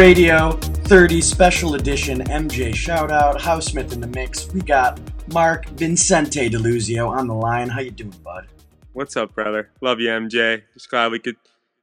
Radio 0.00 0.52
30 0.52 1.20
Special 1.20 1.74
Edition 1.74 2.20
MJ 2.20 2.74
shout 2.74 3.10
out. 3.10 3.38
House 3.38 3.66
Smith 3.66 3.92
in 3.92 4.00
the 4.00 4.06
mix. 4.06 4.50
We 4.50 4.62
got 4.62 4.98
Mark 5.30 5.66
Vincente 5.66 6.48
Deluzio 6.48 7.06
on 7.06 7.26
the 7.26 7.34
line. 7.34 7.68
How 7.68 7.80
you 7.80 7.90
doing, 7.90 8.14
bud? 8.24 8.46
What's 8.94 9.14
up, 9.18 9.34
brother? 9.34 9.68
Love 9.82 10.00
you, 10.00 10.08
MJ. 10.08 10.62
Just 10.72 10.88
glad 10.88 11.12
we 11.12 11.18
could 11.18 11.36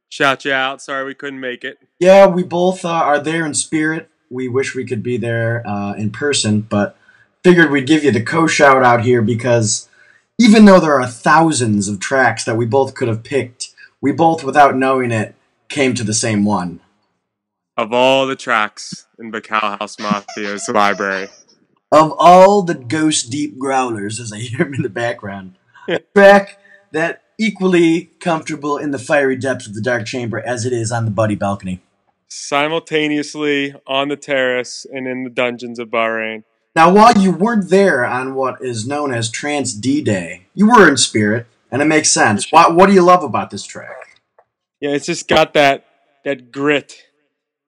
shout 0.10 0.46
you 0.46 0.52
out. 0.52 0.82
Sorry 0.82 1.06
we 1.06 1.14
couldn't 1.14 1.40
make 1.40 1.64
it. 1.64 1.78
Yeah, 2.00 2.26
we 2.26 2.42
both 2.42 2.84
uh, 2.84 2.90
are 2.90 3.20
there 3.20 3.46
in 3.46 3.54
spirit. 3.54 4.10
We 4.32 4.48
wish 4.48 4.74
we 4.74 4.84
could 4.84 5.04
be 5.04 5.18
there 5.18 5.62
uh, 5.68 5.94
in 5.94 6.10
person, 6.10 6.62
but 6.62 6.98
figured 7.44 7.70
we'd 7.70 7.86
give 7.86 8.04
you 8.04 8.12
the 8.12 8.24
co 8.24 8.48
shout 8.48 8.82
out 8.82 9.04
here 9.04 9.22
because 9.22 9.88
even 10.40 10.66
though 10.66 10.80
there 10.80 11.00
are 11.00 11.06
thousands 11.06 11.88
of 11.88 12.00
tracks 12.00 12.44
that 12.46 12.58
we 12.58 12.66
both 12.66 12.96
could 12.96 13.10
have 13.10 13.24
picked, 13.24 13.76
we 14.02 14.12
both, 14.12 14.44
without 14.44 14.76
knowing 14.76 15.12
it, 15.12 15.36
came 15.70 15.94
to 15.94 16.04
the 16.04 16.16
same 16.16 16.46
one. 16.46 16.80
Of 17.78 17.94
all 17.94 18.26
the 18.26 18.36
tracks 18.36 19.06
in 19.20 19.32
Bacal 19.32 19.78
House 19.80 19.98
Mafia's 19.98 20.68
library, 20.68 21.28
Of 21.92 22.14
all 22.18 22.64
the 22.64 22.74
ghost 22.74 23.30
deep 23.30 23.58
growlers, 23.60 24.20
as 24.20 24.34
I 24.34 24.40
hear 24.40 24.60
them 24.66 24.74
in 24.74 24.82
the 24.82 24.90
background, 24.90 25.56
a 25.88 26.00
track 26.16 26.60
that 26.92 27.22
equally 27.40 28.06
comfortable 28.20 28.78
in 28.78 28.90
the 28.92 28.98
fiery 29.00 29.36
depths 29.36 29.68
of 29.68 29.76
the 29.76 29.82
dark 29.82 30.06
chamber 30.08 30.40
as 30.40 30.66
it 30.66 30.74
is 30.74 30.92
on 30.92 31.06
the 31.06 31.12
buddy 31.12 31.36
balcony. 31.36 31.82
simultaneously 32.30 33.74
on 33.86 34.10
the 34.10 34.16
terrace 34.18 34.86
and 34.92 35.08
in 35.08 35.24
the 35.24 35.30
dungeons 35.30 35.80
of 35.80 35.90
Bahrain. 35.90 36.44
Now, 36.76 36.92
while 36.94 37.14
you 37.18 37.32
weren't 37.32 37.70
there 37.70 38.06
on 38.06 38.36
what 38.36 38.62
is 38.62 38.86
known 38.88 39.14
as 39.14 39.30
Trance 39.32 39.74
D 39.74 40.02
Day, 40.02 40.48
you 40.54 40.68
were 40.68 40.88
in 40.90 40.98
spirit, 40.98 41.46
and 41.72 41.82
it 41.82 41.86
makes 41.86 42.10
sense. 42.12 42.52
What, 42.52 42.76
what 42.76 42.88
do 42.88 42.94
you 42.94 43.02
love 43.04 43.24
about 43.24 43.50
this 43.52 43.64
track? 43.64 44.20
Yeah, 44.82 44.92
it's 44.92 45.06
just 45.06 45.28
got 45.28 45.54
that 45.54 45.86
that 46.26 46.52
grit, 46.52 46.92
It- 46.92 47.07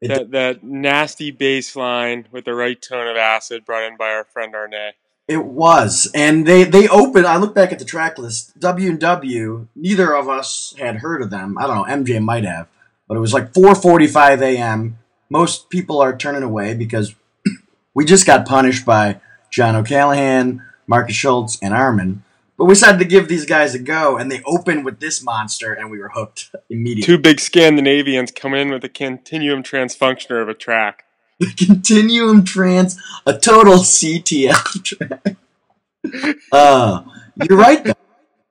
that 0.02 0.32
that 0.32 0.64
nasty 0.64 1.32
bass 1.32 1.76
line 1.76 2.28
with 2.32 2.46
the 2.46 2.54
right 2.54 2.82
tone 2.82 3.08
of 3.08 3.18
acid 3.18 3.66
brought 3.66 3.84
in 3.84 3.98
by 3.98 4.12
our 4.12 4.24
friend 4.24 4.56
Arne. 4.56 4.94
It 5.28 5.46
was, 5.46 6.10
and 6.16 6.48
they 6.48 6.64
they 6.64 6.88
opened. 6.88 7.28
I 7.28 7.38
look 7.38 7.54
back 7.54 7.72
at 7.72 7.80
the 7.80 7.86
track 7.86 8.18
list. 8.18 8.60
W 8.60 8.90
and 8.90 9.00
W. 9.00 9.68
Neither 9.76 10.16
of 10.16 10.28
us 10.28 10.74
had 10.80 10.98
heard 10.98 11.22
of 11.22 11.30
them. 11.30 11.58
I 11.58 11.68
don't 11.68 11.76
know. 11.76 11.84
MJ 11.84 12.22
might 12.24 12.46
have, 12.46 12.68
but 13.08 13.16
it 13.16 13.20
was 13.20 13.34
like 13.34 13.54
4:45 13.54 14.42
a.m. 14.42 14.98
Most 15.30 15.70
people 15.70 16.02
are 16.02 16.18
turning 16.18 16.42
away 16.42 16.74
because 16.74 17.14
we 17.94 18.06
just 18.06 18.26
got 18.26 18.48
punished 18.48 18.86
by 18.86 19.22
John 19.52 19.76
O'Callaghan, 19.76 20.64
Markus 20.88 21.16
Schulz, 21.16 21.60
and 21.62 21.74
Armin. 21.74 22.24
But 22.60 22.66
we 22.66 22.74
decided 22.74 23.00
to 23.00 23.06
give 23.06 23.30
these 23.30 23.46
guys 23.46 23.74
a 23.74 23.80
go, 23.80 24.18
and 24.18 24.30
they 24.30 24.42
opened 24.46 24.84
with 24.84 25.00
this 25.00 25.24
monster, 25.24 25.72
and 25.72 25.90
we 25.90 25.98
were 25.98 26.10
hooked 26.10 26.54
immediately. 26.70 27.04
Two 27.04 27.18
big 27.18 27.40
Scandinavians 27.40 28.34
come 28.34 28.54
in 28.54 28.70
with 28.70 28.84
a 28.84 28.90
continuum 28.90 29.64
transfunctioner 29.64 30.42
of 30.42 30.50
a 30.50 30.54
track. 30.54 31.06
The 31.40 31.54
Continuum 31.66 32.44
Trans, 32.44 33.02
a 33.26 33.38
total 33.38 33.76
CTL 33.76 34.84
track. 34.84 35.38
Uh, 36.52 37.04
you're 37.48 37.58
right, 37.58 37.84
though. 37.84 37.94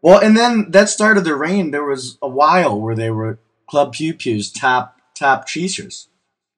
Well, 0.02 0.20
and 0.20 0.36
then 0.36 0.70
that 0.70 0.90
started 0.90 1.24
the 1.24 1.34
reign. 1.34 1.70
There 1.70 1.84
was 1.84 2.18
a 2.20 2.28
while 2.28 2.78
where 2.78 2.94
they 2.94 3.10
were 3.10 3.38
Club 3.68 3.94
Pew 3.94 4.12
Pew's 4.12 4.52
top 4.52 5.00
top 5.14 5.46
cheesers. 5.46 6.08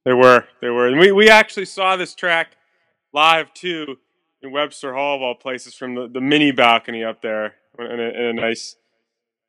They 0.04 0.12
were, 0.12 0.46
they 0.60 0.68
were, 0.68 0.88
and 0.88 0.98
we, 0.98 1.12
we 1.12 1.30
actually 1.30 1.66
saw 1.66 1.96
this 1.96 2.14
track 2.14 2.56
live 3.12 3.54
too 3.54 3.98
in 4.42 4.52
Webster 4.52 4.94
Hall 4.94 5.16
of 5.16 5.22
all 5.22 5.34
places 5.34 5.74
from 5.74 5.94
the, 5.94 6.08
the 6.08 6.20
mini 6.20 6.52
balcony 6.52 7.04
up 7.04 7.22
there 7.22 7.54
in 7.78 8.00
a, 8.00 8.08
in 8.08 8.24
a 8.26 8.32
nice 8.32 8.76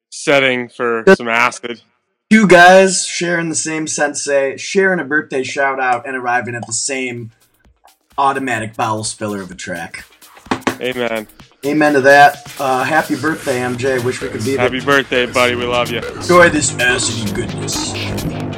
setting 0.10 0.70
for 0.70 1.04
some 1.16 1.28
acid. 1.28 1.82
Two 2.30 2.48
guys 2.48 3.06
sharing 3.06 3.50
the 3.50 3.56
same 3.56 3.88
sensei, 3.88 4.56
sharing 4.58 5.00
a 5.00 5.04
birthday 5.04 5.44
shout 5.44 5.80
out, 5.80 6.08
and 6.08 6.16
arriving 6.16 6.56
at 6.56 6.66
the 6.66 6.74
same 6.74 7.32
automatic 8.18 8.76
bowel 8.76 9.04
spiller 9.04 9.42
of 9.42 9.52
a 9.52 9.56
track. 9.56 10.06
Amen. 10.80 11.28
Amen 11.66 11.94
to 11.94 12.02
that. 12.02 12.56
Uh, 12.60 12.84
happy 12.84 13.16
birthday, 13.16 13.60
MJ. 13.60 14.04
Wish 14.04 14.22
we 14.22 14.30
could 14.30 14.44
be 14.44 14.56
there. 14.56 14.60
Happy 14.60 14.80
birthday, 14.80 15.26
buddy. 15.26 15.56
We 15.56 15.66
love 15.66 15.92
you. 15.92 16.00
Enjoy 16.00 16.50
this 16.50 16.72
acidy 16.74 17.36
goodness. 17.36 18.51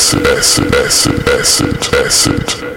acid, 0.00 0.26
acid, 0.26 0.74
acid, 0.74 1.28
acid, 1.28 1.94
acid 1.94 2.70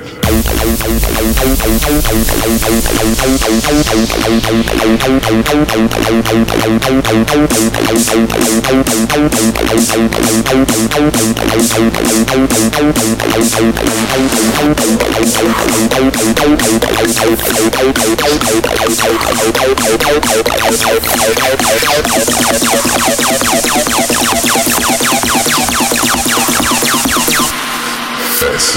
this. 28.53 28.75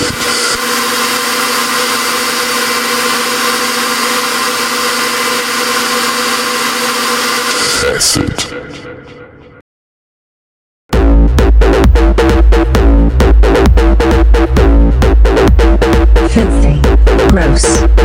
That's. 7.82 8.16
Filthy. 16.32 16.80
Gross. 17.28 17.95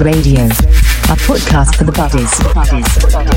Radio. 0.00 0.44
A 0.44 1.16
podcast 1.16 1.76
for 1.76 1.84
the 1.84 1.92
buddies. 1.92 3.33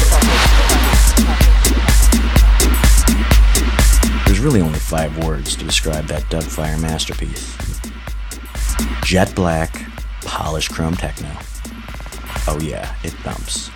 There's 4.24 4.38
really 4.38 4.61
only 4.61 4.78
five 4.78 5.18
words 5.24 5.57
to 5.57 5.64
describe 5.64 6.07
that 6.07 6.22
Dubfire 6.30 6.80
masterpiece 6.80 7.57
jet 9.03 9.34
black, 9.34 9.84
polished 10.22 10.72
chrome 10.72 10.95
techno. 10.95 11.28
Oh, 12.47 12.61
yeah, 12.62 12.95
it 13.03 13.12
thumps. 13.24 13.70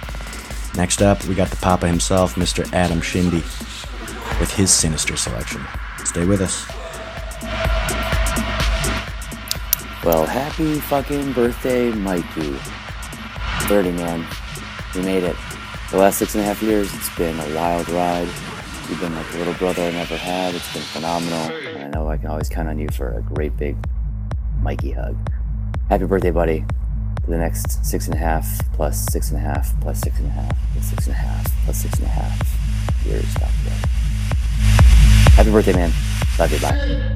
Next 0.76 1.02
up, 1.02 1.24
we 1.24 1.34
got 1.34 1.50
the 1.50 1.56
Papa 1.56 1.88
himself, 1.88 2.36
Mr. 2.36 2.72
Adam 2.72 3.00
Shindy, 3.00 3.42
with 4.38 4.52
his 4.54 4.70
sinister 4.70 5.16
selection. 5.16 5.60
Stay 6.04 6.26
with 6.26 6.40
us. 6.40 6.64
Well, 10.04 10.24
happy 10.26 10.78
fucking 10.78 11.32
birthday, 11.32 11.90
Mikey. 11.90 12.56
30, 13.66 13.92
man. 13.92 14.24
We 14.95 15.03
made 15.03 15.24
it. 15.24 15.36
The 15.91 15.99
last 15.99 16.18
six 16.18 16.34
and 16.34 16.43
a 16.43 16.47
half 16.47 16.62
years, 16.62 16.93
it's 16.95 17.14
been 17.16 17.39
a 17.39 17.55
wild 17.55 17.89
ride. 17.89 18.28
You've 18.89 19.01
been 19.01 19.14
like 19.14 19.34
a 19.34 19.39
little 19.39 19.55
brother 19.55 19.82
I 19.82 19.91
never 19.91 20.16
had. 20.16 20.55
It's 20.55 20.72
been 20.72 20.82
phenomenal. 20.82 21.51
And 21.51 21.95
I 21.95 21.99
know 21.99 22.09
I 22.09 22.16
can 22.16 22.28
always 22.28 22.49
count 22.49 22.68
on 22.68 22.78
you 22.78 22.89
for 22.89 23.12
a 23.12 23.22
great 23.22 23.57
big 23.57 23.76
Mikey 24.62 24.93
hug. 24.93 25.16
Happy 25.89 26.05
birthday, 26.05 26.30
buddy. 26.30 26.64
For 27.24 27.30
the 27.30 27.39
next 27.39 27.84
six 27.84 28.07
and 28.07 28.14
a 28.14 28.18
half, 28.18 28.47
plus 28.72 29.05
six 29.12 29.30
and 29.30 29.39
a 29.39 29.41
half, 29.41 29.78
plus 29.80 30.01
six 30.01 30.18
and 30.18 30.28
a 30.28 30.30
half, 30.30 30.57
plus 30.72 30.86
six 30.86 31.07
and 31.07 31.14
a 31.14 31.18
half, 31.18 31.64
plus 31.64 31.76
six 31.76 31.99
and 31.99 32.07
a 32.07 32.11
half 32.11 33.07
years, 33.07 33.24
Happy 35.36 35.53
birthday, 35.53 35.72
man. 35.72 35.93
Love 36.39 36.53
you. 36.53 36.59
Bye. 36.61 37.07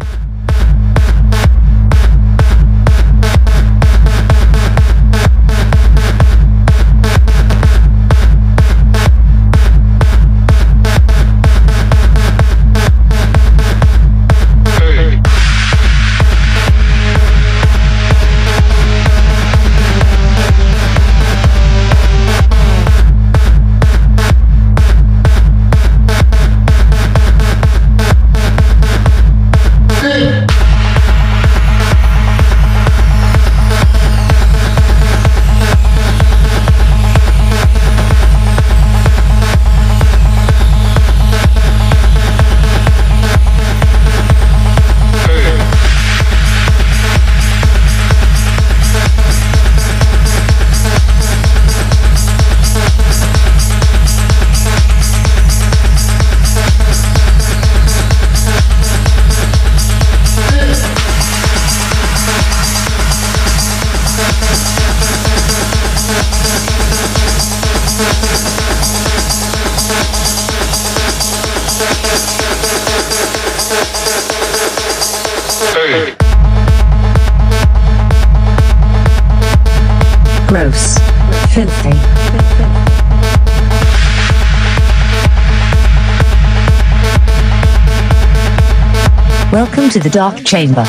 To 89.93 90.01
the 90.01 90.09
Dark 90.09 90.43
Chamber. 90.43 90.85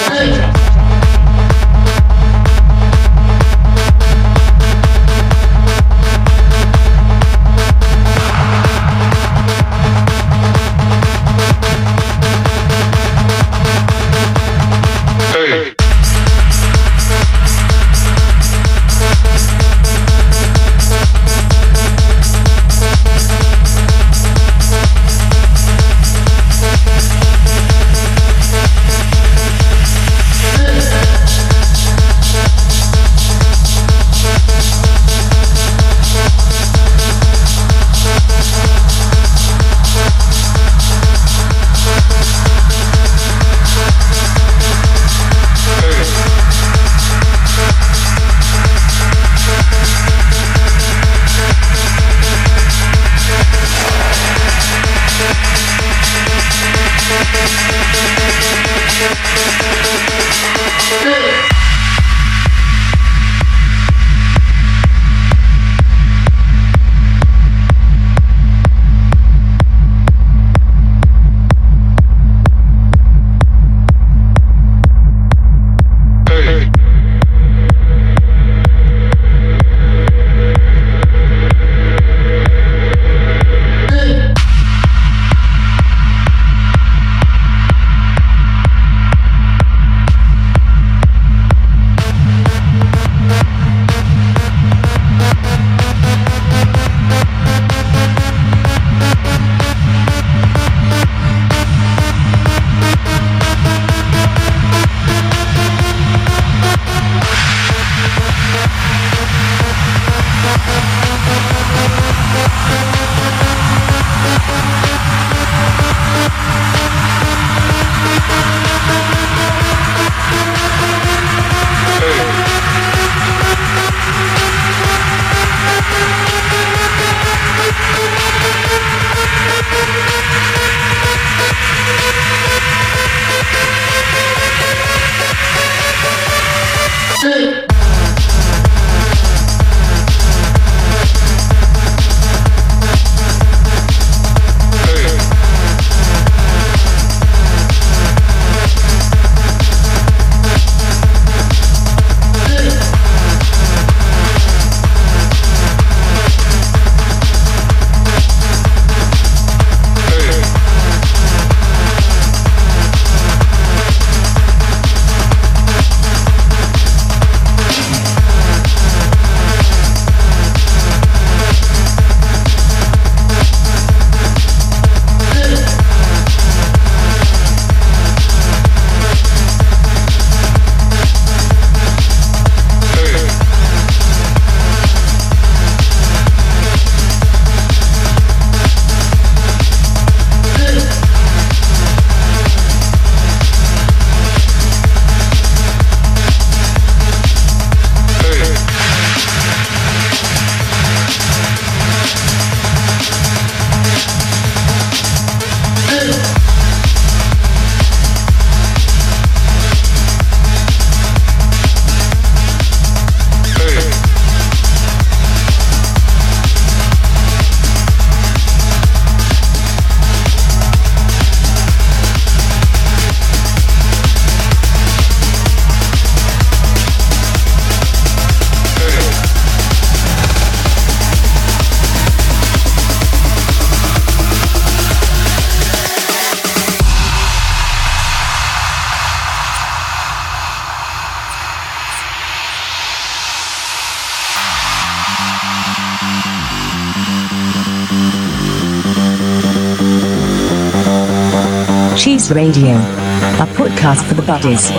Cheese 252.24 252.36
Radio, 252.36 252.76
a 252.78 253.48
podcast 253.48 254.08
for 254.08 254.14
the 254.14 254.22
buddies. 254.22 254.72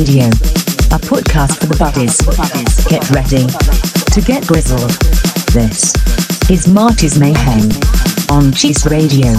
Radio, 0.00 0.24
a 0.24 0.98
podcast 0.98 1.60
for 1.60 1.66
the 1.66 1.76
buddies. 1.78 2.16
Get 2.86 3.10
ready 3.10 3.46
to 4.14 4.20
get 4.22 4.46
grizzled. 4.46 4.92
This 5.52 5.92
is 6.48 6.66
Marty's 6.66 7.18
Mayhem 7.18 7.68
on 8.30 8.50
Cheese 8.50 8.86
Radio. 8.86 9.30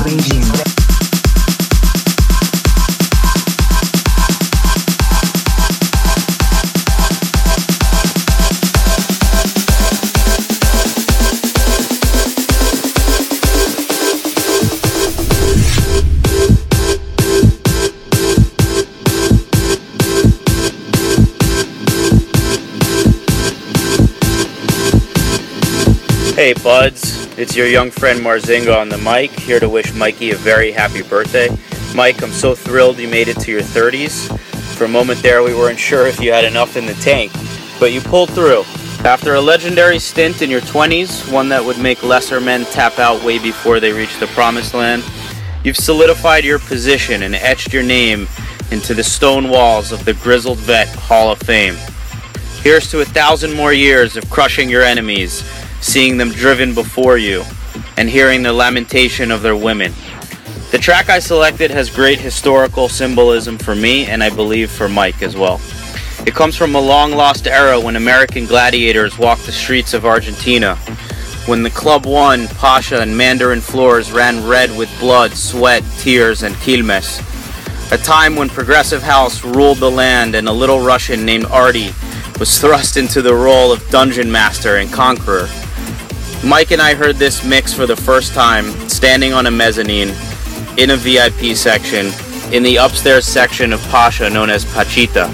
Hey 26.51 26.63
buds, 26.63 27.27
it's 27.37 27.55
your 27.55 27.65
young 27.65 27.91
friend 27.91 28.19
Marzinga 28.19 28.75
on 28.75 28.89
the 28.89 28.97
mic, 28.97 29.31
here 29.31 29.57
to 29.61 29.69
wish 29.69 29.93
Mikey 29.93 30.31
a 30.31 30.35
very 30.35 30.69
happy 30.69 31.01
birthday. 31.01 31.47
Mike, 31.95 32.21
I'm 32.21 32.31
so 32.31 32.55
thrilled 32.55 32.99
you 32.99 33.07
made 33.07 33.29
it 33.29 33.39
to 33.39 33.51
your 33.51 33.61
30s. 33.61 34.37
For 34.75 34.83
a 34.83 34.89
moment 34.89 35.21
there, 35.21 35.43
we 35.43 35.55
weren't 35.55 35.79
sure 35.79 36.07
if 36.07 36.19
you 36.19 36.33
had 36.33 36.43
enough 36.43 36.75
in 36.75 36.85
the 36.85 36.93
tank, 36.95 37.31
but 37.79 37.93
you 37.93 38.01
pulled 38.01 38.31
through. 38.31 38.63
After 39.07 39.35
a 39.35 39.39
legendary 39.39 39.97
stint 39.97 40.41
in 40.41 40.49
your 40.49 40.59
20s, 40.59 41.31
one 41.31 41.47
that 41.47 41.63
would 41.63 41.79
make 41.79 42.03
lesser 42.03 42.41
men 42.41 42.65
tap 42.65 42.99
out 42.99 43.23
way 43.23 43.39
before 43.39 43.79
they 43.79 43.93
reach 43.93 44.19
the 44.19 44.27
promised 44.27 44.73
land, 44.73 45.05
you've 45.63 45.77
solidified 45.77 46.43
your 46.43 46.59
position 46.59 47.23
and 47.23 47.33
etched 47.33 47.71
your 47.71 47.83
name 47.83 48.27
into 48.71 48.93
the 48.93 49.05
stone 49.05 49.47
walls 49.47 49.93
of 49.93 50.03
the 50.03 50.15
Grizzled 50.15 50.57
Vet 50.57 50.89
Hall 50.89 51.31
of 51.31 51.39
Fame. 51.39 51.77
Here's 52.61 52.91
to 52.91 52.99
a 52.99 53.05
thousand 53.05 53.55
more 53.55 53.71
years 53.71 54.17
of 54.17 54.29
crushing 54.29 54.69
your 54.69 54.83
enemies, 54.83 55.41
seeing 55.91 56.15
them 56.15 56.31
driven 56.31 56.73
before 56.73 57.17
you, 57.17 57.43
and 57.97 58.09
hearing 58.09 58.43
the 58.43 58.53
lamentation 58.53 59.29
of 59.29 59.41
their 59.41 59.57
women. 59.57 59.91
The 60.71 60.77
track 60.77 61.09
I 61.09 61.19
selected 61.19 61.69
has 61.69 61.89
great 61.89 62.17
historical 62.17 62.87
symbolism 62.87 63.57
for 63.57 63.75
me, 63.75 64.05
and 64.05 64.23
I 64.23 64.29
believe 64.29 64.71
for 64.71 64.87
Mike 64.87 65.21
as 65.21 65.35
well. 65.35 65.59
It 66.25 66.33
comes 66.33 66.55
from 66.55 66.75
a 66.75 66.79
long 66.79 67.11
lost 67.11 67.45
era 67.45 67.77
when 67.77 67.97
American 67.97 68.45
gladiators 68.45 69.17
walked 69.17 69.45
the 69.45 69.51
streets 69.51 69.93
of 69.93 70.05
Argentina, 70.05 70.77
when 71.45 71.61
the 71.61 71.69
Club 71.69 72.05
One, 72.05 72.47
Pacha, 72.47 73.01
and 73.01 73.17
Mandarin 73.17 73.59
floors 73.59 74.13
ran 74.13 74.47
red 74.47 74.69
with 74.77 74.89
blood, 74.97 75.33
sweat, 75.33 75.83
tears, 75.97 76.43
and 76.43 76.55
quilmes. 76.55 77.19
A 77.91 77.97
time 77.97 78.37
when 78.37 78.47
Progressive 78.47 79.03
House 79.03 79.43
ruled 79.43 79.79
the 79.79 79.91
land 79.91 80.35
and 80.35 80.47
a 80.47 80.53
little 80.53 80.79
Russian 80.79 81.25
named 81.25 81.47
Arty 81.47 81.91
was 82.39 82.61
thrust 82.61 82.95
into 82.95 83.21
the 83.21 83.35
role 83.35 83.73
of 83.73 83.85
dungeon 83.89 84.31
master 84.31 84.77
and 84.77 84.89
conqueror. 84.89 85.49
Mike 86.43 86.71
and 86.71 86.81
I 86.81 86.95
heard 86.95 87.17
this 87.17 87.45
mix 87.45 87.71
for 87.71 87.85
the 87.85 87.95
first 87.95 88.33
time 88.33 88.65
standing 88.89 89.31
on 89.31 89.45
a 89.45 89.51
mezzanine 89.51 90.09
in 90.77 90.89
a 90.89 90.97
VIP 90.97 91.55
section 91.55 92.07
in 92.51 92.63
the 92.63 92.77
upstairs 92.77 93.25
section 93.25 93.71
of 93.71 93.81
Pacha 93.89 94.27
known 94.27 94.49
as 94.49 94.65
Pachita. 94.65 95.29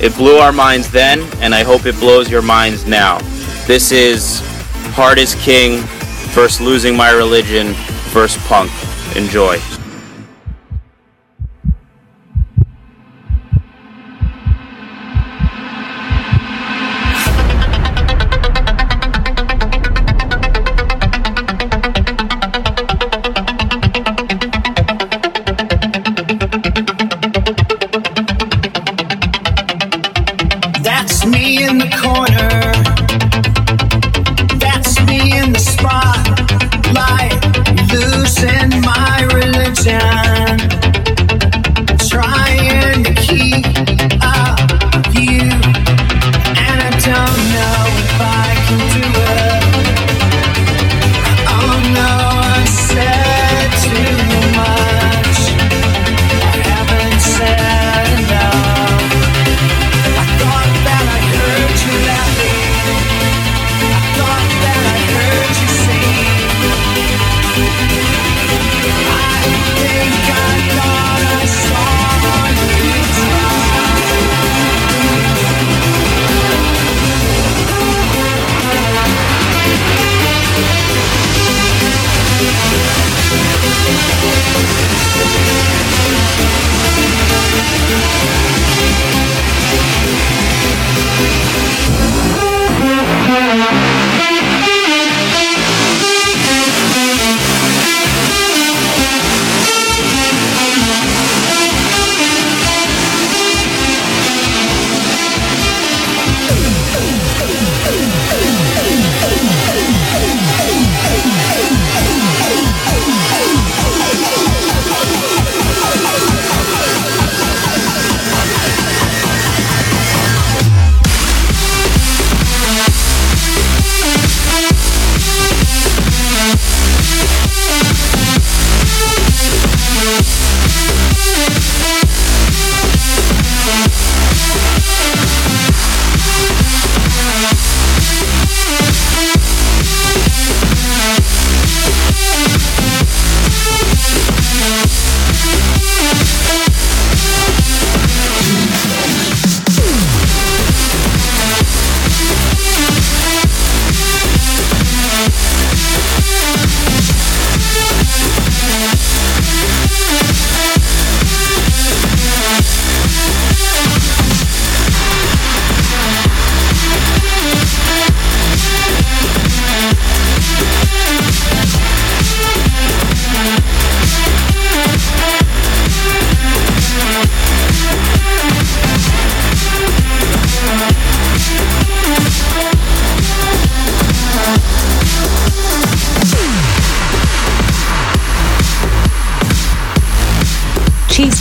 It 0.00 0.14
blew 0.14 0.36
our 0.36 0.52
minds 0.52 0.90
then, 0.92 1.20
and 1.40 1.52
I 1.52 1.64
hope 1.64 1.86
it 1.86 1.98
blows 1.98 2.30
your 2.30 2.42
minds 2.42 2.86
now. 2.86 3.18
This 3.66 3.90
is 3.90 4.40
Hard 4.94 5.18
is 5.18 5.34
King, 5.34 5.82
first 6.32 6.60
Losing 6.60 6.96
My 6.96 7.10
Religion, 7.10 7.74
first 8.12 8.38
Punk. 8.46 8.70
Enjoy. 9.16 9.58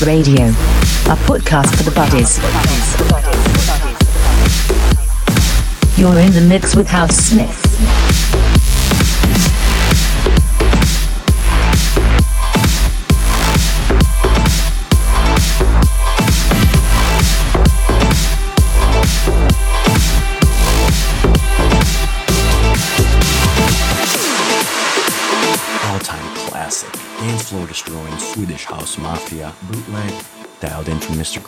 Radio, 0.08 0.46
a 0.46 1.18
podcast 1.28 1.76
for 1.76 1.84
the 1.84 1.92
buddies. 1.92 2.38
You're 6.00 6.18
in 6.20 6.32
the 6.32 6.46
mix 6.48 6.78
with 6.78 6.88
House 6.88 7.18
Smith. 7.18 7.67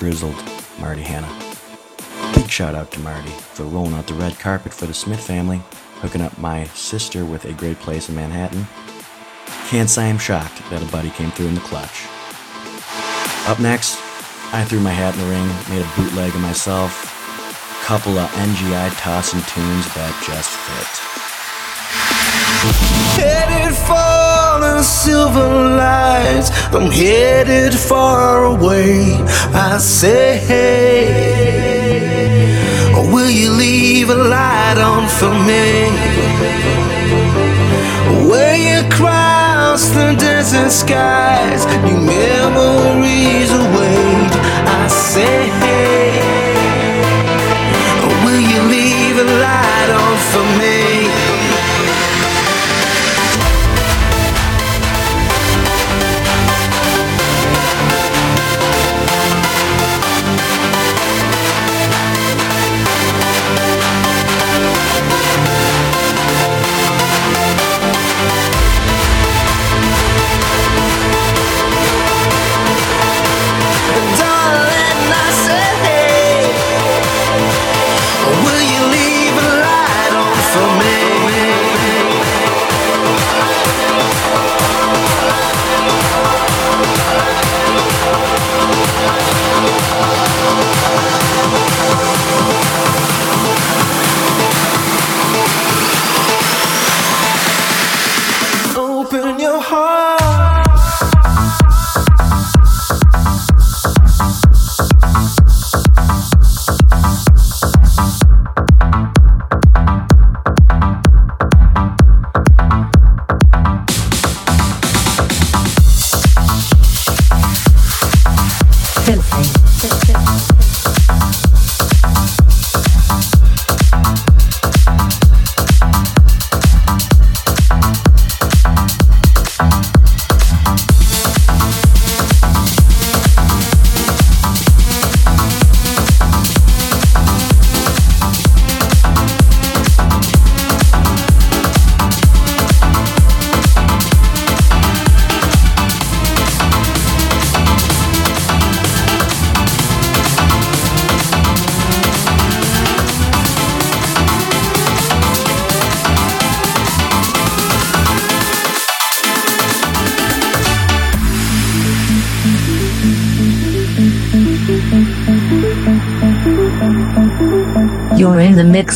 Grizzled, 0.09 0.43
Marty 0.79 1.03
Hanna. 1.03 1.29
Big 2.33 2.49
shout 2.49 2.73
out 2.73 2.89
to 2.93 2.99
Marty 3.01 3.29
for 3.29 3.61
rolling 3.65 3.93
out 3.93 4.07
the 4.07 4.15
red 4.15 4.39
carpet 4.39 4.73
for 4.73 4.87
the 4.87 4.93
Smith 4.95 5.19
family, 5.19 5.61
hooking 6.01 6.19
up 6.21 6.35
my 6.39 6.63
sister 6.73 7.25
with 7.25 7.45
a 7.45 7.53
great 7.53 7.77
place 7.77 8.09
in 8.09 8.15
Manhattan. 8.15 8.65
Can't 9.67 9.87
say 9.87 10.09
I'm 10.09 10.17
shocked 10.17 10.67
that 10.71 10.81
a 10.81 10.91
buddy 10.91 11.11
came 11.11 11.29
through 11.29 11.49
in 11.49 11.53
the 11.53 11.61
clutch. 11.61 12.07
Up 13.45 13.59
next, 13.59 14.01
I 14.51 14.65
threw 14.65 14.79
my 14.79 14.89
hat 14.89 15.13
in 15.13 15.21
the 15.21 15.29
ring, 15.29 15.47
made 15.69 15.85
a 15.85 15.95
bootleg 15.95 16.33
of 16.33 16.41
myself, 16.41 16.89
a 17.79 17.85
couple 17.85 18.17
of 18.17 18.31
NGI 18.31 18.89
tossing 18.99 19.43
tunes 19.45 19.85
that 19.93 20.09
just 20.25 20.49
fit. 20.65 20.89
Headed 23.21 23.75
for 23.85 24.08
silver 24.83 25.47
lights. 25.77 26.49
I'm 26.73 26.89
headed 26.91 27.73
far 27.73 28.45
away. 28.45 29.17
I 29.53 29.77
say, 29.79 30.37
hey, 30.37 31.79
will 33.11 33.29
you 33.29 33.51
leave 33.51 34.09
a 34.09 34.15
light 34.15 34.77
on 34.77 35.07
for 35.07 35.33
me? 35.49 35.89
Where 38.29 38.55
you 38.55 38.87
cross 38.89 39.89
the 39.89 40.15
desert 40.17 40.71
skies, 40.71 41.65
new 41.85 41.99
memories 41.99 43.51
await. 43.51 44.31
I 44.81 44.87
say, 44.87 45.49
hey, 45.63 46.11
will 48.23 48.43
you 48.51 48.61
leave 48.75 49.17
a 49.17 49.27
light 49.45 49.89
on 50.03 50.17
for 50.31 50.45
me? 50.59 50.68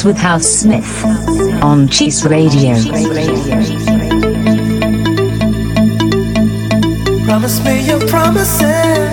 With 0.05 0.17
House 0.17 0.45
Smith 0.45 1.05
on 1.63 1.87
Cheese 1.87 2.25
Radio. 2.25 2.73
Promise 7.25 7.63
me 7.63 7.87
your 7.87 7.99
promises, 8.07 9.12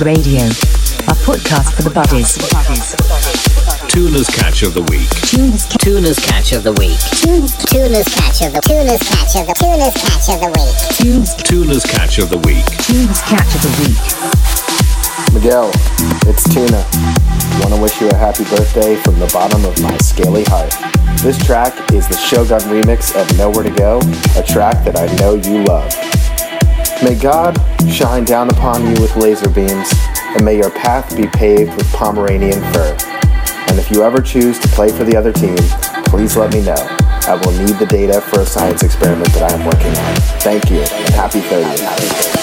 Cheese 0.00 0.06
Radio, 0.06 0.44
a 1.08 1.14
podcast 1.28 1.74
for 1.74 1.82
the 1.82 1.90
buddies. 1.90 2.38
Tuna's 3.88 4.28
Catch 4.28 4.62
of 4.62 4.72
the 4.72 4.82
Week. 4.88 5.08
Tuna's, 5.28 5.66
tuna's 5.66 6.18
catch 6.18 6.52
of 6.52 6.62
the 6.62 6.72
week. 6.72 6.96
Tuna's, 7.20 7.56
tuna's 7.68 8.08
catch 8.08 8.40
of 8.40 8.52
the 8.52 8.60
tuna's 8.64 9.02
catch 9.02 9.36
of 9.36 9.46
the 9.46 9.54
tuna's 9.60 9.92
catch 10.00 10.28
of 10.32 10.40
the 10.40 10.48
week. 10.56 10.76
Tunes, 10.96 11.34
Tuna's 11.34 11.84
Catch 11.84 12.18
of 12.18 12.30
the 12.30 12.38
Week. 12.38 12.64
Tunes 12.80 13.20
Catch 13.28 13.52
of 13.52 13.60
the 13.60 13.74
Week. 13.84 14.00
Miguel, 15.34 15.70
it's 16.24 16.48
Tuna. 16.48 16.80
Want 17.60 17.74
to 17.74 17.80
wish 17.80 18.00
you 18.00 18.08
a 18.08 18.16
happy 18.16 18.44
birthday 18.44 18.96
from 18.96 19.18
the 19.18 19.28
bottom 19.32 19.64
of 19.64 19.80
my 19.82 19.96
scaly 19.98 20.44
heart. 20.44 20.72
This 21.20 21.36
track 21.44 21.74
is 21.92 22.08
the 22.08 22.16
Shogun 22.16 22.60
remix 22.72 23.12
of 23.12 23.26
Nowhere 23.36 23.64
to 23.64 23.70
Go, 23.70 24.00
a 24.36 24.42
track 24.42 24.84
that 24.84 24.96
I 24.96 25.12
know 25.16 25.34
you 25.34 25.64
love. 25.64 26.09
May 27.02 27.14
God 27.14 27.56
shine 27.90 28.24
down 28.24 28.50
upon 28.50 28.82
you 28.84 29.00
with 29.00 29.16
laser 29.16 29.48
beams, 29.48 29.90
and 30.36 30.44
may 30.44 30.58
your 30.58 30.70
path 30.70 31.16
be 31.16 31.26
paved 31.26 31.74
with 31.76 31.90
Pomeranian 31.94 32.60
fur. 32.74 32.94
And 33.68 33.78
if 33.78 33.90
you 33.90 34.02
ever 34.02 34.20
choose 34.20 34.58
to 34.58 34.68
play 34.68 34.90
for 34.90 35.04
the 35.04 35.16
other 35.16 35.32
team, 35.32 35.56
please 36.06 36.36
let 36.36 36.52
me 36.52 36.62
know. 36.62 36.76
I 36.76 37.40
will 37.42 37.52
need 37.52 37.76
the 37.78 37.86
data 37.86 38.20
for 38.20 38.40
a 38.40 38.46
science 38.46 38.82
experiment 38.82 39.32
that 39.32 39.50
I 39.50 39.54
am 39.56 39.64
working 39.64 39.96
on. 39.96 40.14
Thank 40.40 40.70
you, 40.70 40.80
and 40.80 41.14
happy 41.14 41.40
30th. 41.40 42.39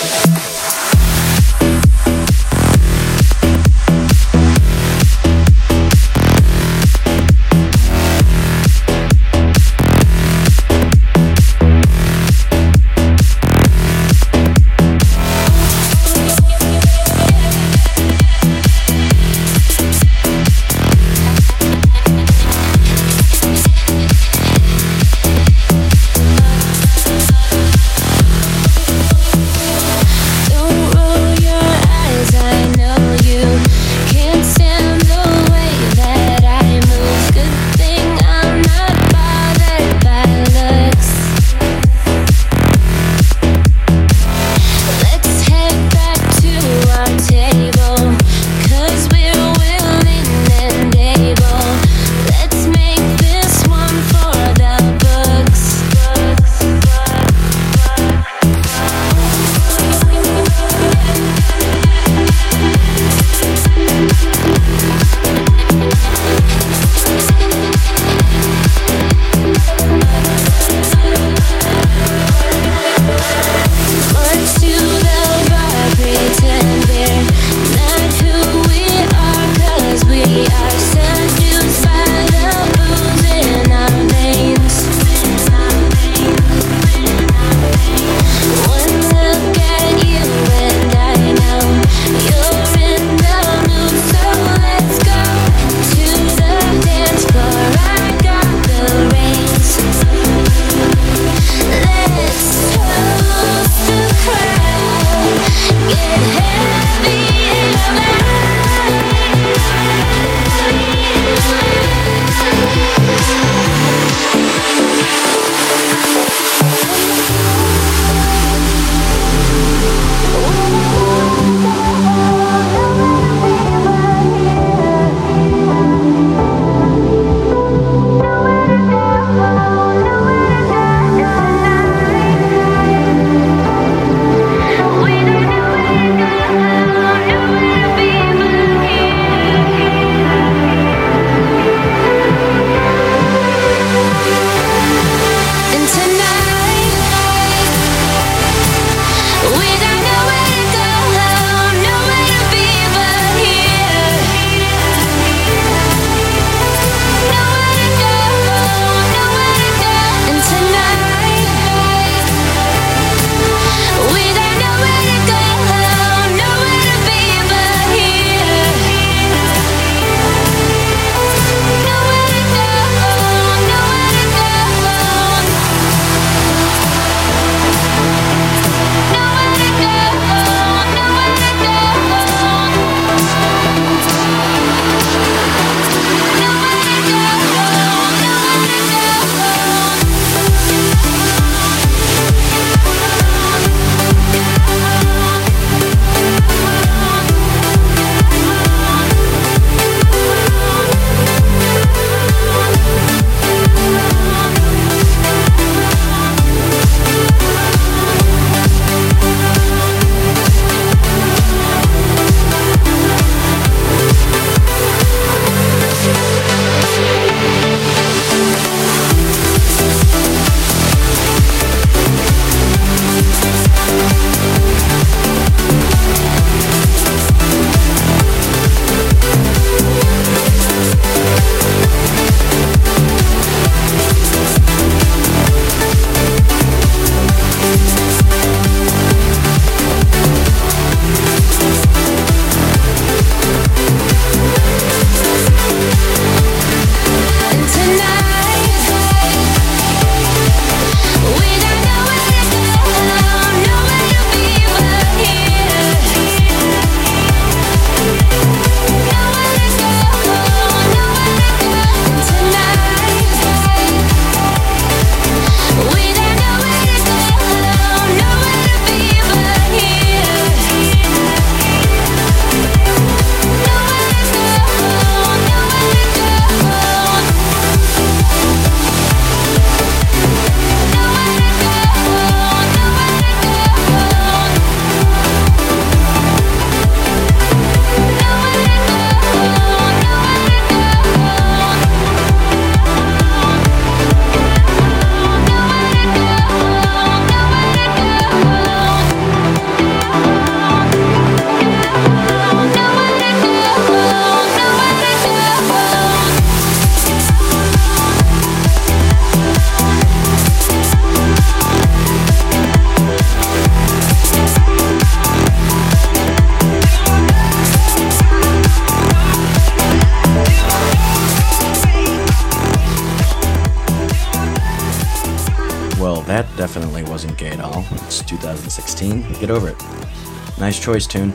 2016. 328.98 329.40
Get 329.40 329.50
over 329.50 329.70
it. 329.70 330.60
Nice 330.60 330.80
choice, 330.80 331.06
tune. 331.06 331.32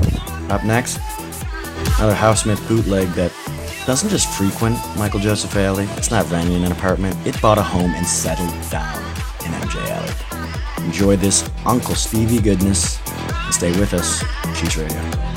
Up 0.51 0.64
next, 0.64 0.98
another 1.98 2.14
Housemith 2.14 2.66
bootleg 2.68 3.09
that 3.10 3.32
doesn't 3.86 4.10
just 4.10 4.28
frequent 4.36 4.76
Michael 4.97 5.20
Joseph 5.20 5.55
Alley. 5.56 5.86
It's 5.97 6.10
not 6.10 6.28
renting 6.30 6.64
an 6.64 6.72
apartment. 6.72 7.16
It 7.26 7.40
bought 7.40 7.59
a 7.59 7.62
home 7.62 7.90
and 7.94 8.06
settled 8.06 8.51
down 8.70 8.98
in 9.44 9.52
MJ 9.52 9.80
Alley. 9.90 10.84
Enjoy 10.84 11.16
this 11.16 11.48
Uncle 11.64 11.94
Stevie 11.94 12.40
goodness 12.40 12.98
and 13.09 13.55
stay 13.55 13.70
with 13.78 13.94
us. 13.94 14.22
Cheese 14.59 14.76
Radio. 14.76 15.32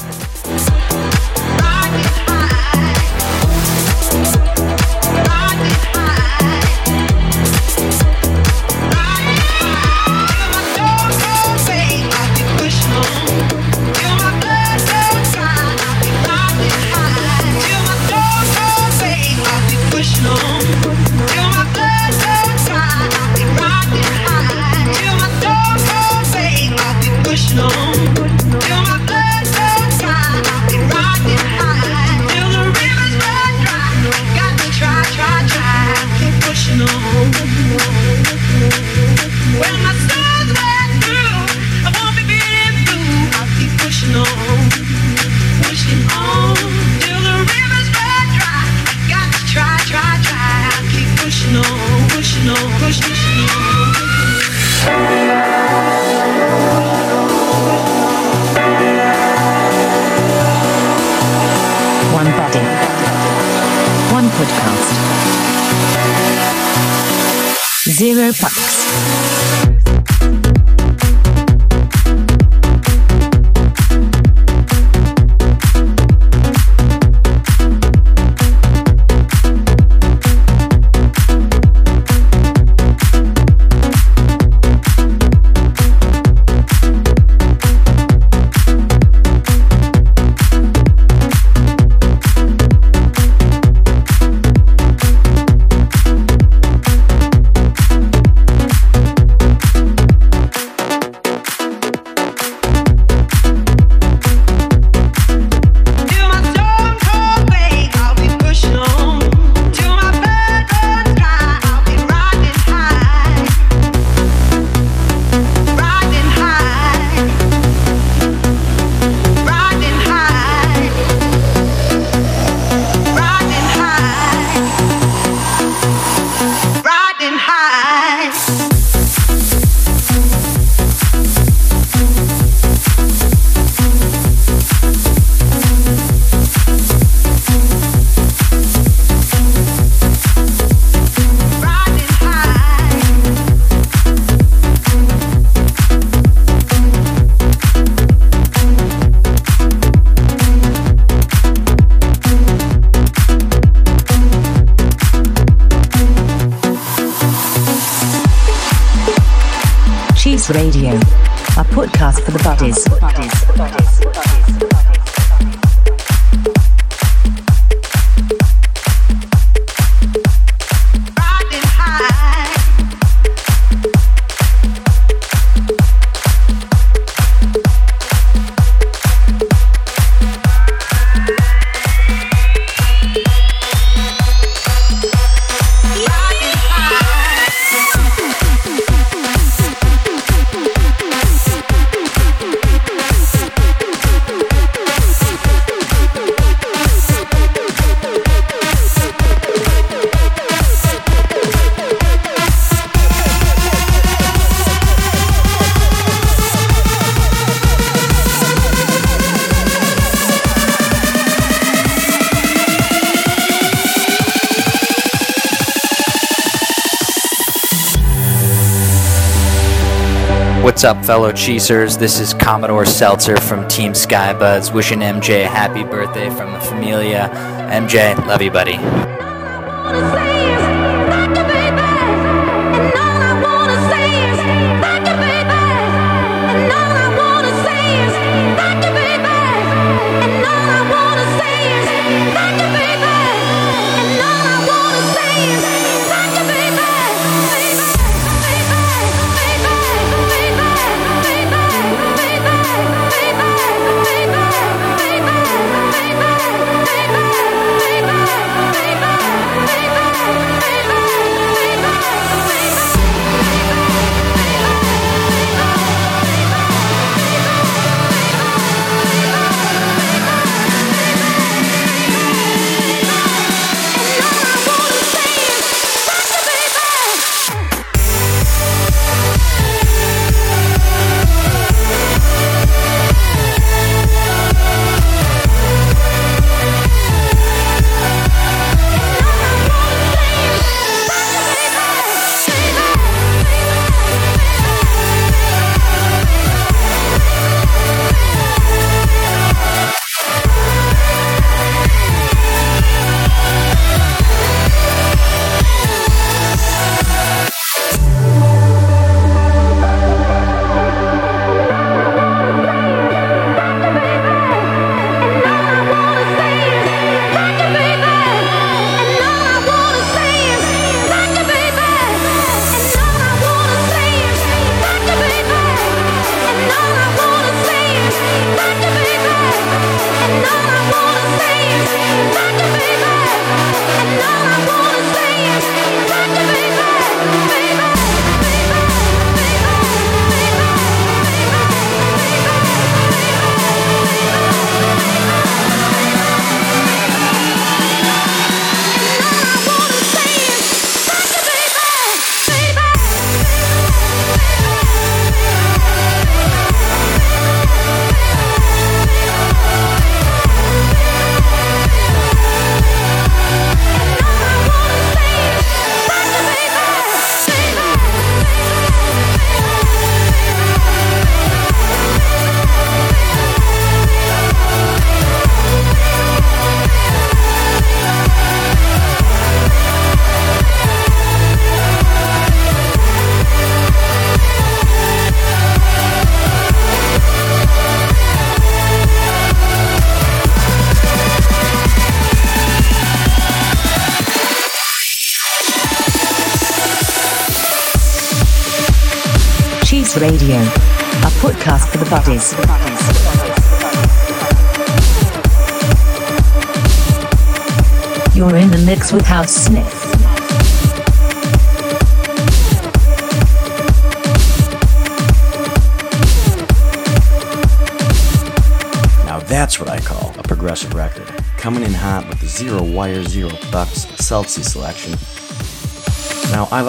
What's 220.86 221.00
up, 221.00 221.04
fellow 221.04 221.32
Cheesers? 221.32 221.98
This 221.98 222.20
is 222.20 222.36
Commodore 222.36 222.86
Seltzer 222.86 223.38
from 223.38 223.68
Team 223.68 223.94
Skybuds, 223.94 224.72
wishing 224.72 225.00
MJ 225.00 225.44
a 225.44 225.48
happy 225.48 225.84
birthday 225.84 226.30
from 226.30 226.54
the 226.54 226.60
Familia. 226.60 227.28
MJ, 227.72 228.16
love 228.28 228.44
you, 228.44 228.52
buddy. 228.52 229.15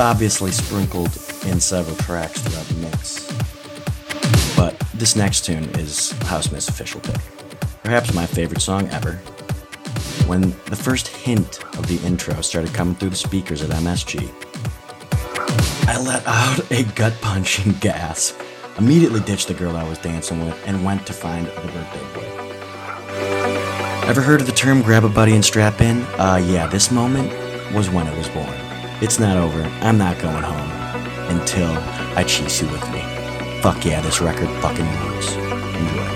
obviously 0.07 0.53
sprinkled 0.53 1.11
in 1.47 1.59
several 1.59 1.97
tracks 1.97 2.41
throughout 2.41 2.65
the 2.66 2.74
mix. 2.74 3.27
But 4.57 4.78
this 4.95 5.16
next 5.16 5.45
tune 5.45 5.65
is 5.81 6.12
Housemate's 6.23 6.69
official 6.69 7.01
pick, 7.01 7.20
perhaps 7.83 8.15
my 8.15 8.24
favorite 8.24 8.61
song 8.61 8.87
ever. 8.91 9.15
When 10.28 10.51
the 10.66 10.77
first 10.77 11.09
hint 11.09 11.65
of 11.77 11.89
the 11.89 11.99
intro 12.07 12.41
started 12.41 12.73
coming 12.73 12.95
through 12.95 13.11
the 13.11 13.16
speakers 13.16 13.62
at 13.62 13.70
MSG, 13.70 14.31
I 15.89 16.01
let 16.01 16.24
out 16.24 16.70
a 16.70 16.85
gut 16.95 17.15
punching 17.20 17.73
gasp, 17.81 18.41
immediately 18.78 19.19
ditched 19.20 19.49
the 19.49 19.55
girl 19.55 19.77
I 19.77 19.89
was 19.89 19.99
dancing 19.99 20.45
with, 20.45 20.57
and 20.69 20.85
went 20.85 21.05
to 21.09 21.12
find 21.12 21.49
the 21.49 21.51
birthday 21.51 22.15
boy. 22.15 22.27
Ever 24.09 24.20
heard 24.20 24.41
of 24.41 24.47
the 24.47 24.53
term 24.53 24.83
grab 24.83 25.03
a 25.03 25.09
buddy 25.09 25.35
and 25.35 25.45
strap 25.45 25.81
in? 25.81 26.03
Uh, 26.16 26.41
yeah, 26.47 26.69
this 26.69 26.93
moment 26.93 27.28
was 27.74 27.91
when 27.91 28.07
it 28.07 28.16
was 28.16 28.28
born. 28.28 28.65
It's 29.02 29.18
not 29.18 29.36
over. 29.36 29.62
I'm 29.82 29.98
not 29.98 30.18
going 30.18 30.43
home 30.43 30.70
until 31.28 31.70
I 32.16 32.24
cheese 32.24 32.62
you 32.62 32.68
with 32.68 32.82
me. 32.90 33.02
Fuck 33.60 33.85
yeah, 33.85 34.01
this 34.01 34.23
record 34.23 34.48
fucking 34.62 34.86
rules. 34.86 35.36
Enjoy. 35.36 36.15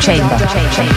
chamber. 0.00 0.38
chamber. 0.46 0.89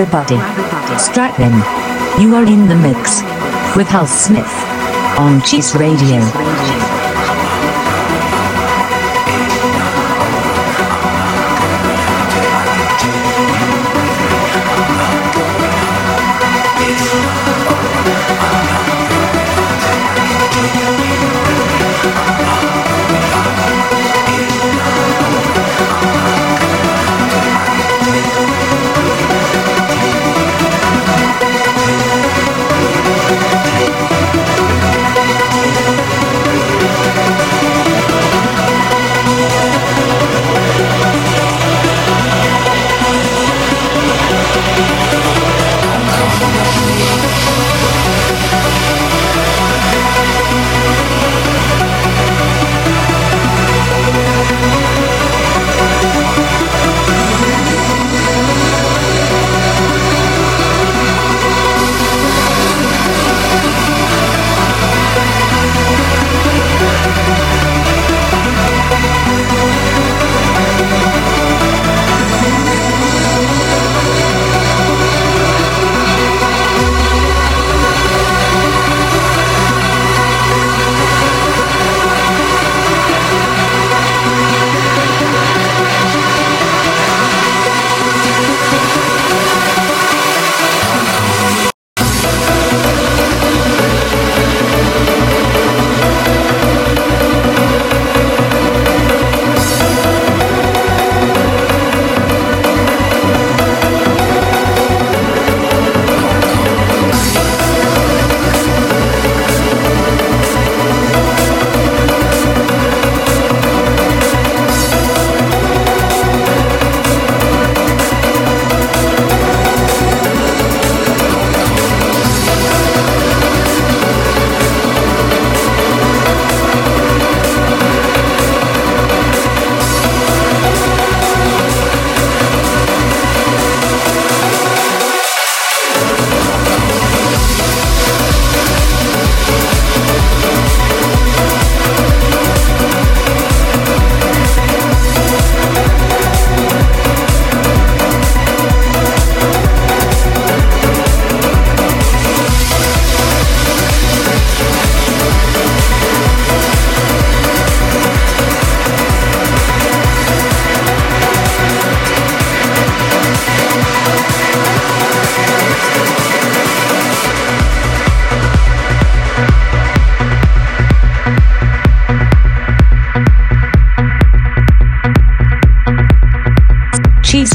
A. 0.00 0.38
Strap 0.98 1.40
in. 1.40 1.52
You 2.22 2.34
are 2.36 2.44
in 2.44 2.68
the 2.68 2.76
mix 2.76 3.22
with 3.76 3.88
Hal 3.88 4.06
Smith 4.06 4.46
on 5.18 5.42
Cheese 5.42 5.74
Radio. 5.74 6.77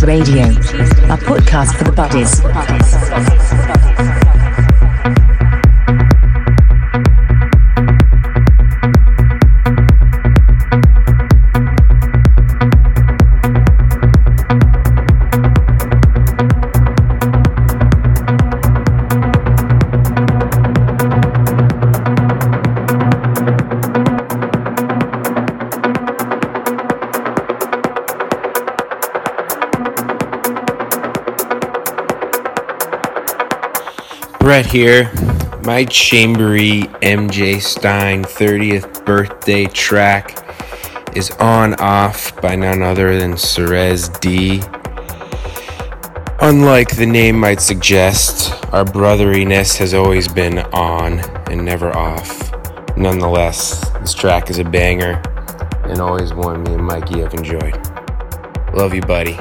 Radio, 0.04 0.44
a 0.44 1.18
podcast 1.18 1.78
for 1.78 1.86
the 1.86 1.92
buddies. 1.94 3.73
Brett 34.54 34.68
here. 34.68 35.12
My 35.64 35.84
Chambery 35.86 36.84
MJ 37.02 37.60
Stein 37.60 38.24
30th 38.24 39.04
birthday 39.04 39.66
track 39.66 40.46
is 41.18 41.32
On 41.40 41.74
Off 41.80 42.40
by 42.40 42.56
none 42.56 42.84
other 42.84 43.18
than 43.18 43.32
Cirez 43.34 44.10
D. 44.20 44.62
Unlike 46.40 46.98
the 46.98 47.08
name 47.08 47.40
might 47.40 47.62
suggest, 47.62 48.64
our 48.72 48.86
brotheriness 48.86 49.76
has 49.78 49.96
always 49.96 50.28
been 50.28 50.60
on 50.60 51.18
and 51.50 51.66
never 51.66 51.90
off. 51.98 52.52
Nonetheless, 52.96 53.90
this 54.02 54.14
track 54.14 54.52
is 54.52 54.60
a 54.60 54.64
banger 54.64 55.20
and 55.86 56.00
always 56.00 56.32
one 56.32 56.62
me 56.62 56.76
and 56.76 56.86
Mikey 56.86 57.22
have 57.22 57.34
enjoyed. 57.34 57.76
Love 58.72 58.94
you, 58.94 59.02
buddy. 59.02 59.36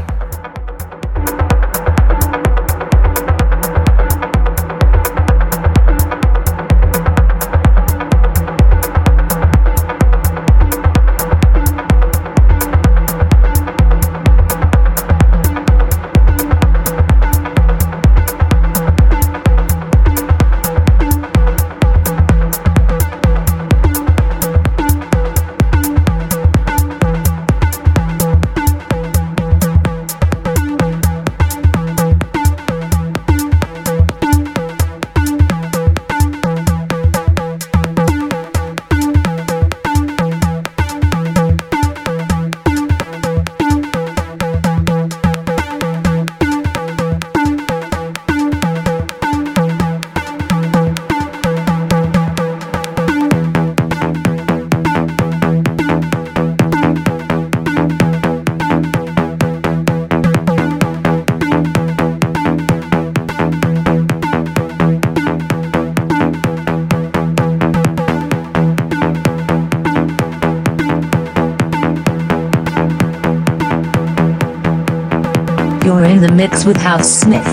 Mix 76.52 76.64
with 76.64 76.76
House 76.76 77.08
Smith 77.08 77.46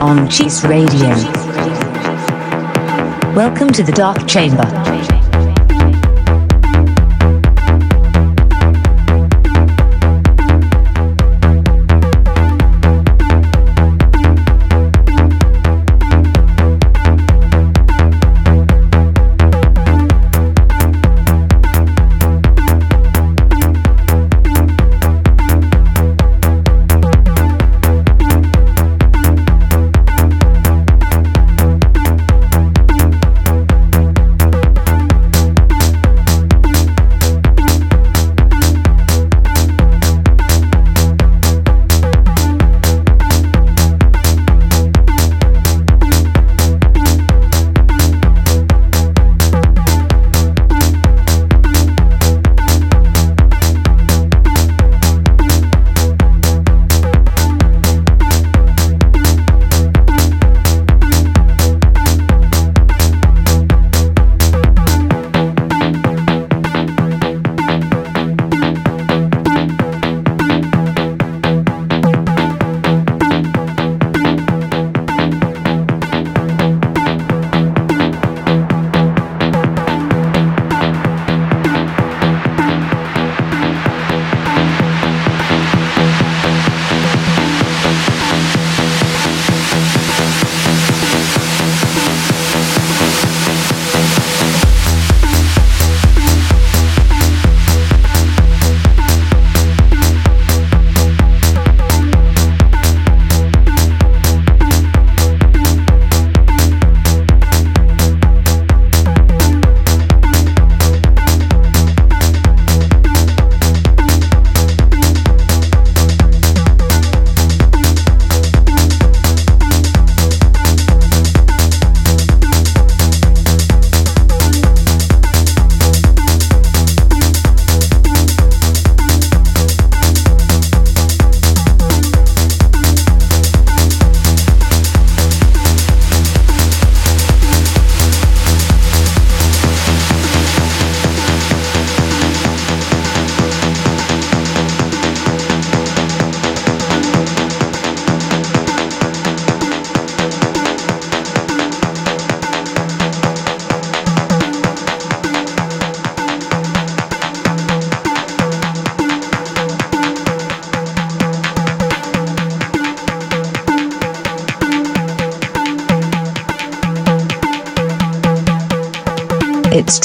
on 0.00 0.28
Cheese 0.28 0.64
Radio. 0.64 1.08
Welcome 3.34 3.68
to 3.72 3.82
the 3.82 3.92
Dark 3.92 4.26
Chamber. 4.26 5.09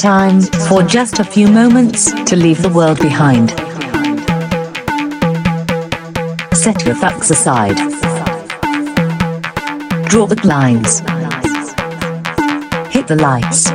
Time 0.05 0.39
for 0.69 0.83
just 0.83 1.17
a 1.17 1.23
few 1.23 1.47
moments 1.47 2.11
to 2.25 2.35
leave 2.35 2.61
the 2.61 2.69
world 2.69 2.99
behind. 2.99 3.49
Set 6.55 6.85
your 6.85 6.93
fucks 6.93 7.31
aside. 7.31 7.75
Draw 10.07 10.27
the 10.27 10.35
blinds. 10.35 10.99
Hit 12.93 13.07
the 13.07 13.15
lights. 13.15 13.71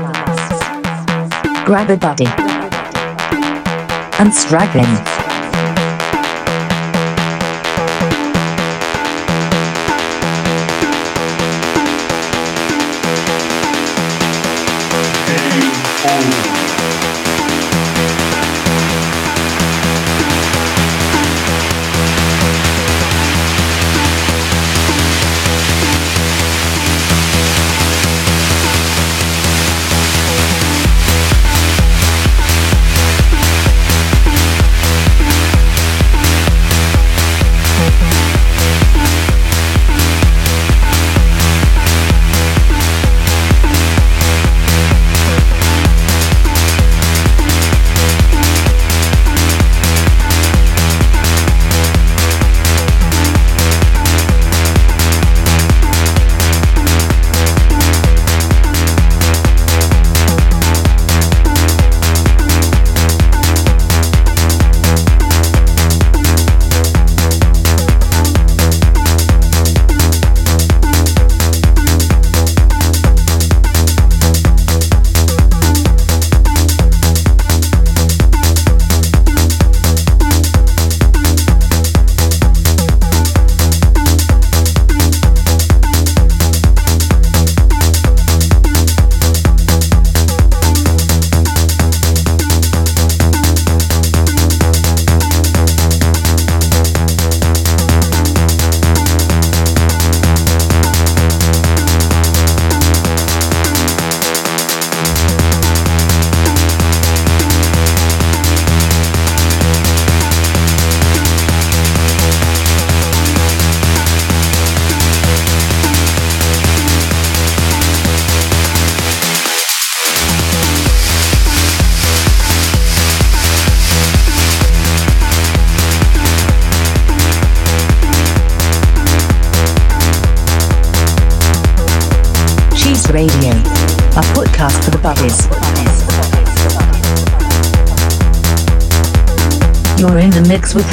Grab 1.67 1.91
a 1.91 1.97
buddy. 1.97 2.29
And 4.21 4.33
straggle 4.33 4.85
in. 4.85 5.10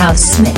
The 0.08 0.42
mix 0.42 0.57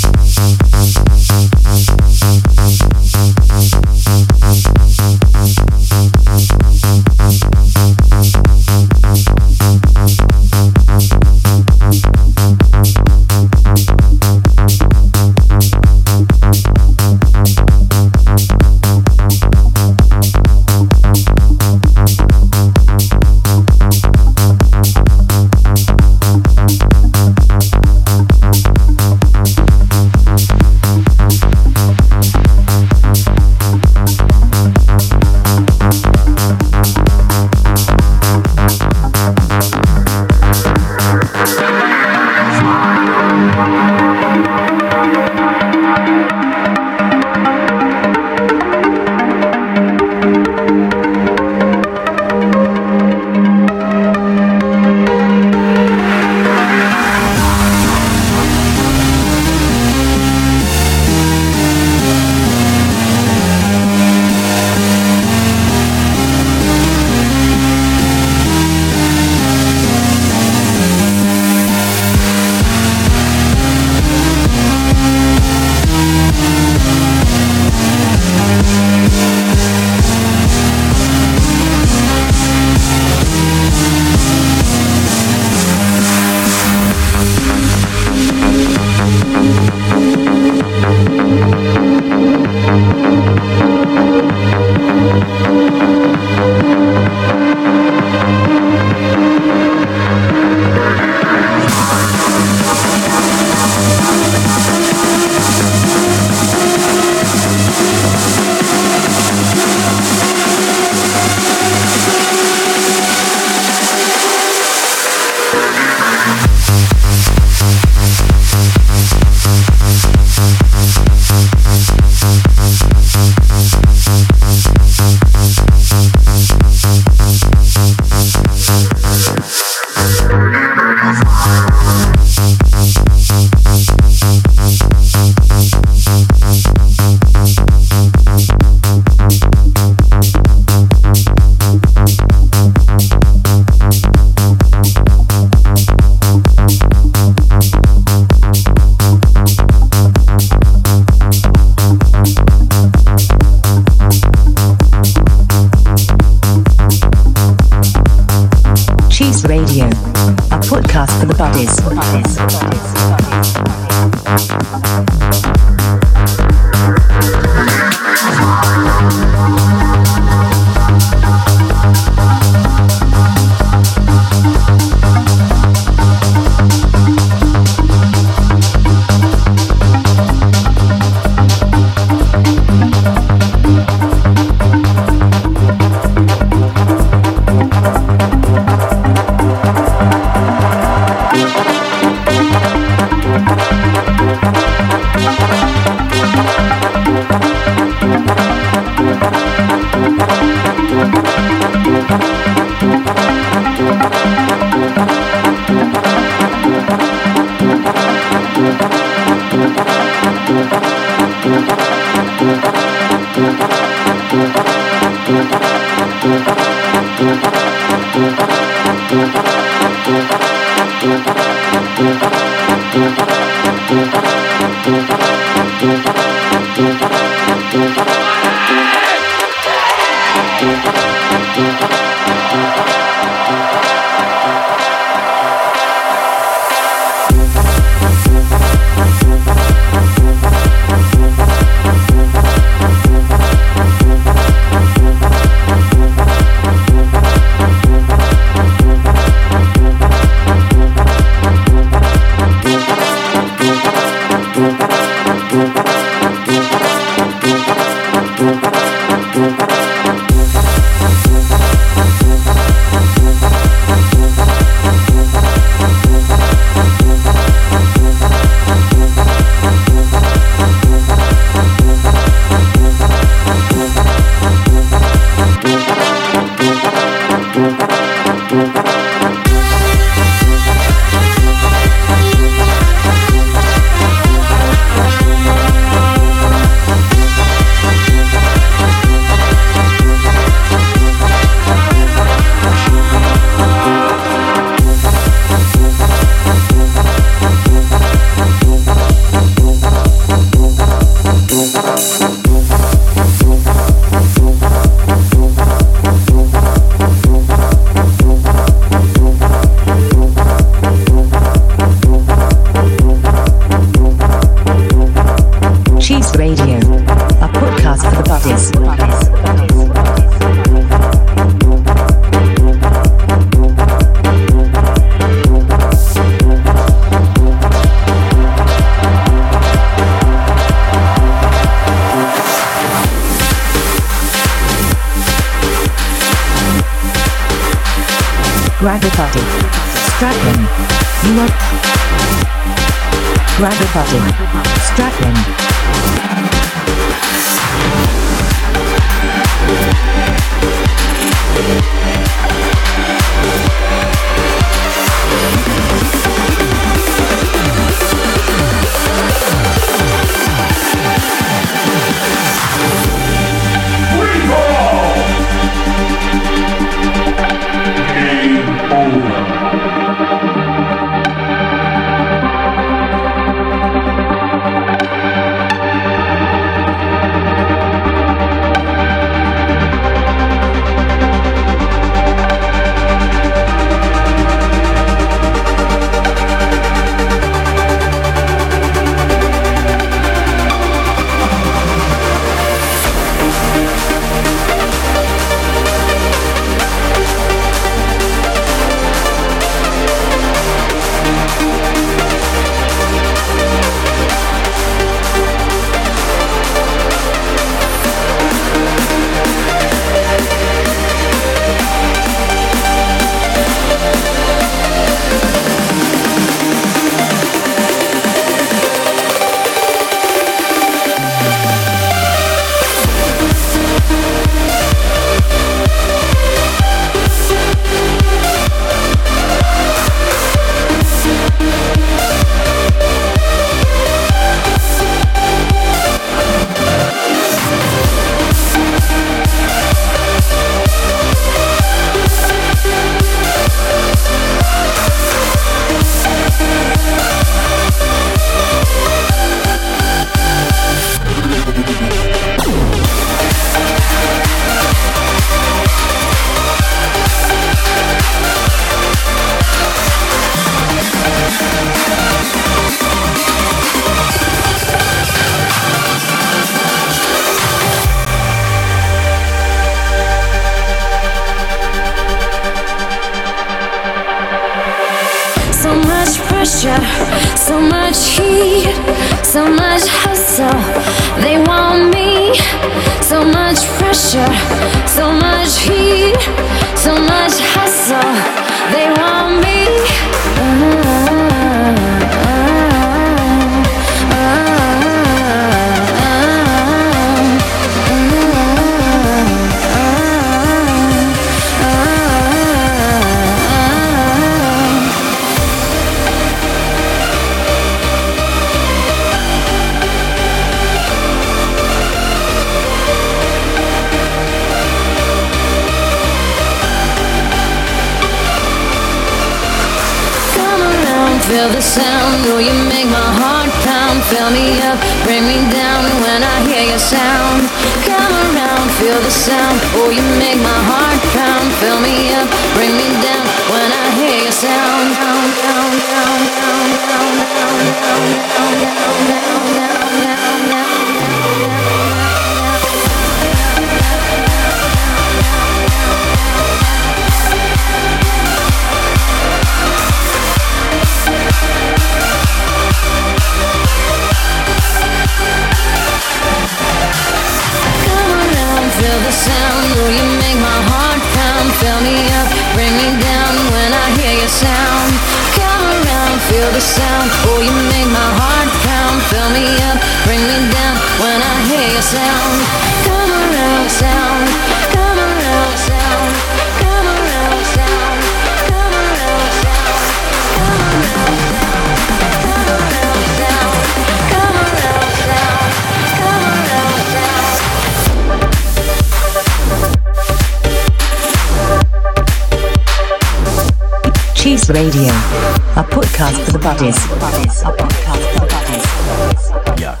Yuck. 599.76 600.00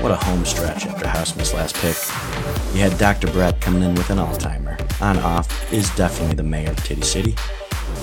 What 0.00 0.12
a 0.12 0.14
home 0.14 0.44
stretch 0.44 0.86
after 0.86 1.08
Housemith's 1.08 1.52
last 1.52 1.74
pick. 1.74 1.96
You 2.72 2.82
had 2.82 2.96
Dr. 2.98 3.26
Brett 3.32 3.60
coming 3.60 3.82
in 3.82 3.96
with 3.96 4.10
an 4.10 4.20
all 4.20 4.36
timer. 4.36 4.78
On 5.00 5.18
off 5.18 5.72
is 5.72 5.90
definitely 5.96 6.36
the 6.36 6.44
mayor 6.44 6.70
of 6.70 6.76
Titty 6.84 7.02
City. 7.02 7.32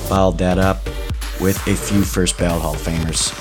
Followed 0.10 0.40
that 0.40 0.58
up 0.58 0.86
with 1.40 1.58
a 1.68 1.76
few 1.76 2.04
first 2.04 2.38
ballot 2.38 2.62
Hall 2.62 2.76
Famers 2.76 3.32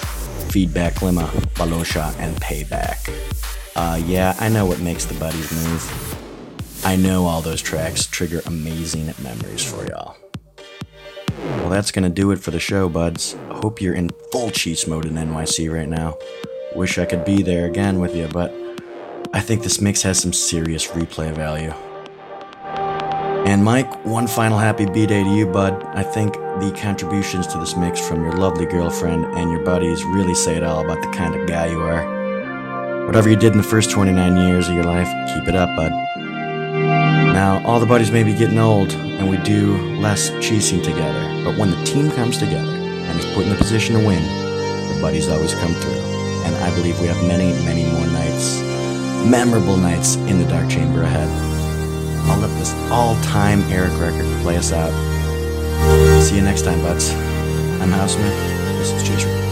Feedback 0.53 1.03
Lima, 1.03 1.25
Balosha, 1.55 2.15
and 2.21 2.37
Payback. 2.37 3.13
Uh, 3.75 4.01
yeah, 4.07 4.37
I 4.39 4.49
know 4.49 4.67
what 4.67 4.79
makes 4.79 5.05
the 5.05 5.19
buddies 5.19 5.51
move. 5.51 6.85
I 6.85 6.95
know 6.95 7.27
all 7.27 7.41
those 7.41 7.61
tracks 7.61 8.07
trigger 8.07 8.41
amazing 8.47 9.13
memories 9.21 9.65
for 9.69 9.85
y'all. 9.89 10.17
Well, 11.39 11.71
that's 11.71 11.91
gonna 11.91 12.09
do 12.09 12.31
it 12.31 12.39
for 12.39 12.53
the 12.53 12.61
show, 12.61 12.89
buds. 12.89 13.35
Hope 13.63 13.81
you're 13.81 13.95
in 13.95 14.11
full 14.31 14.51
cheats 14.51 14.87
mode 14.87 15.07
in 15.07 15.15
NYC 15.15 15.73
right 15.73 15.89
now. 15.89 16.19
Wish 16.75 16.99
I 16.99 17.07
could 17.07 17.25
be 17.25 17.43
there 17.43 17.65
again 17.65 17.99
with 17.99 18.15
you, 18.15 18.29
but 18.29 18.55
I 19.33 19.41
think 19.41 19.63
this 19.63 19.81
mix 19.81 20.03
has 20.03 20.19
some 20.19 20.35
serious 20.35 20.87
replay 20.89 21.35
value. 21.35 21.73
And 23.49 23.65
Mike, 23.65 24.05
one 24.05 24.27
final 24.27 24.59
happy 24.59 24.85
B 24.85 25.07
day 25.07 25.25
to 25.25 25.31
you, 25.31 25.47
bud. 25.47 25.73
I 25.95 26.03
think 26.03 26.35
the 26.35 26.79
contributions 26.79 27.47
to 27.47 27.59
this 27.59 27.75
mix 27.77 27.99
from 28.07 28.23
your 28.25 28.35
lovely 28.35 28.67
girlfriend 28.67 29.25
and 29.25 29.51
your 29.51 29.65
buddies 29.65 30.05
really 30.05 30.35
say 30.35 30.57
it 30.57 30.63
all 30.63 30.85
about 30.85 31.01
the 31.01 31.17
kind 31.17 31.35
of 31.35 31.49
guy 31.49 31.69
you 31.69 31.81
are. 31.81 33.07
Whatever 33.07 33.31
you 33.31 33.37
did 33.37 33.53
in 33.53 33.59
the 33.59 33.65
first 33.65 33.91
29 33.91 34.37
years 34.37 34.69
of 34.69 34.75
your 34.75 34.85
life, 34.85 35.09
keep 35.35 35.49
it 35.49 35.55
up, 35.55 35.75
bud. 35.75 35.93
Now, 37.33 37.63
all 37.65 37.81
the 37.81 37.87
buddies 37.87 38.11
may 38.11 38.23
be 38.23 38.35
getting 38.35 38.59
old, 38.59 38.93
and 38.93 39.31
we 39.31 39.39
do 39.39 39.79
less 39.97 40.29
cheesing 40.33 40.85
together, 40.85 41.43
but 41.43 41.57
when 41.59 41.71
the 41.71 41.83
team 41.85 42.11
comes 42.11 42.37
together 42.37 42.76
put 43.37 43.45
in 43.45 43.51
the 43.51 43.57
position 43.57 43.95
to 43.95 44.01
win, 44.01 44.23
the 44.95 44.99
buddies 45.03 45.29
always 45.29 45.53
come 45.53 45.75
through. 45.75 46.01
And 46.47 46.57
I 46.57 46.75
believe 46.75 46.99
we 46.99 47.07
have 47.07 47.23
many, 47.29 47.53
many 47.67 47.85
more 47.93 48.07
nights, 48.07 48.63
memorable 49.29 49.77
nights 49.77 50.17
in 50.31 50.39
the 50.39 50.47
Dark 50.47 50.71
Chamber 50.71 51.03
ahead. 51.03 51.29
I'll 52.31 52.39
let 52.39 52.49
this 52.59 52.73
all 52.91 53.15
time 53.21 53.61
Eric 53.65 53.93
record 54.01 54.25
play 54.41 54.57
us 54.57 54.73
out. 54.73 54.91
See 56.23 56.37
you 56.37 56.43
next 56.43 56.63
time, 56.63 56.81
buds. 56.81 57.11
I'm 57.83 57.91
House 57.91 58.15
Smith. 58.15 58.33
This 58.79 58.91
is 58.93 59.11
Radio. 59.11 59.46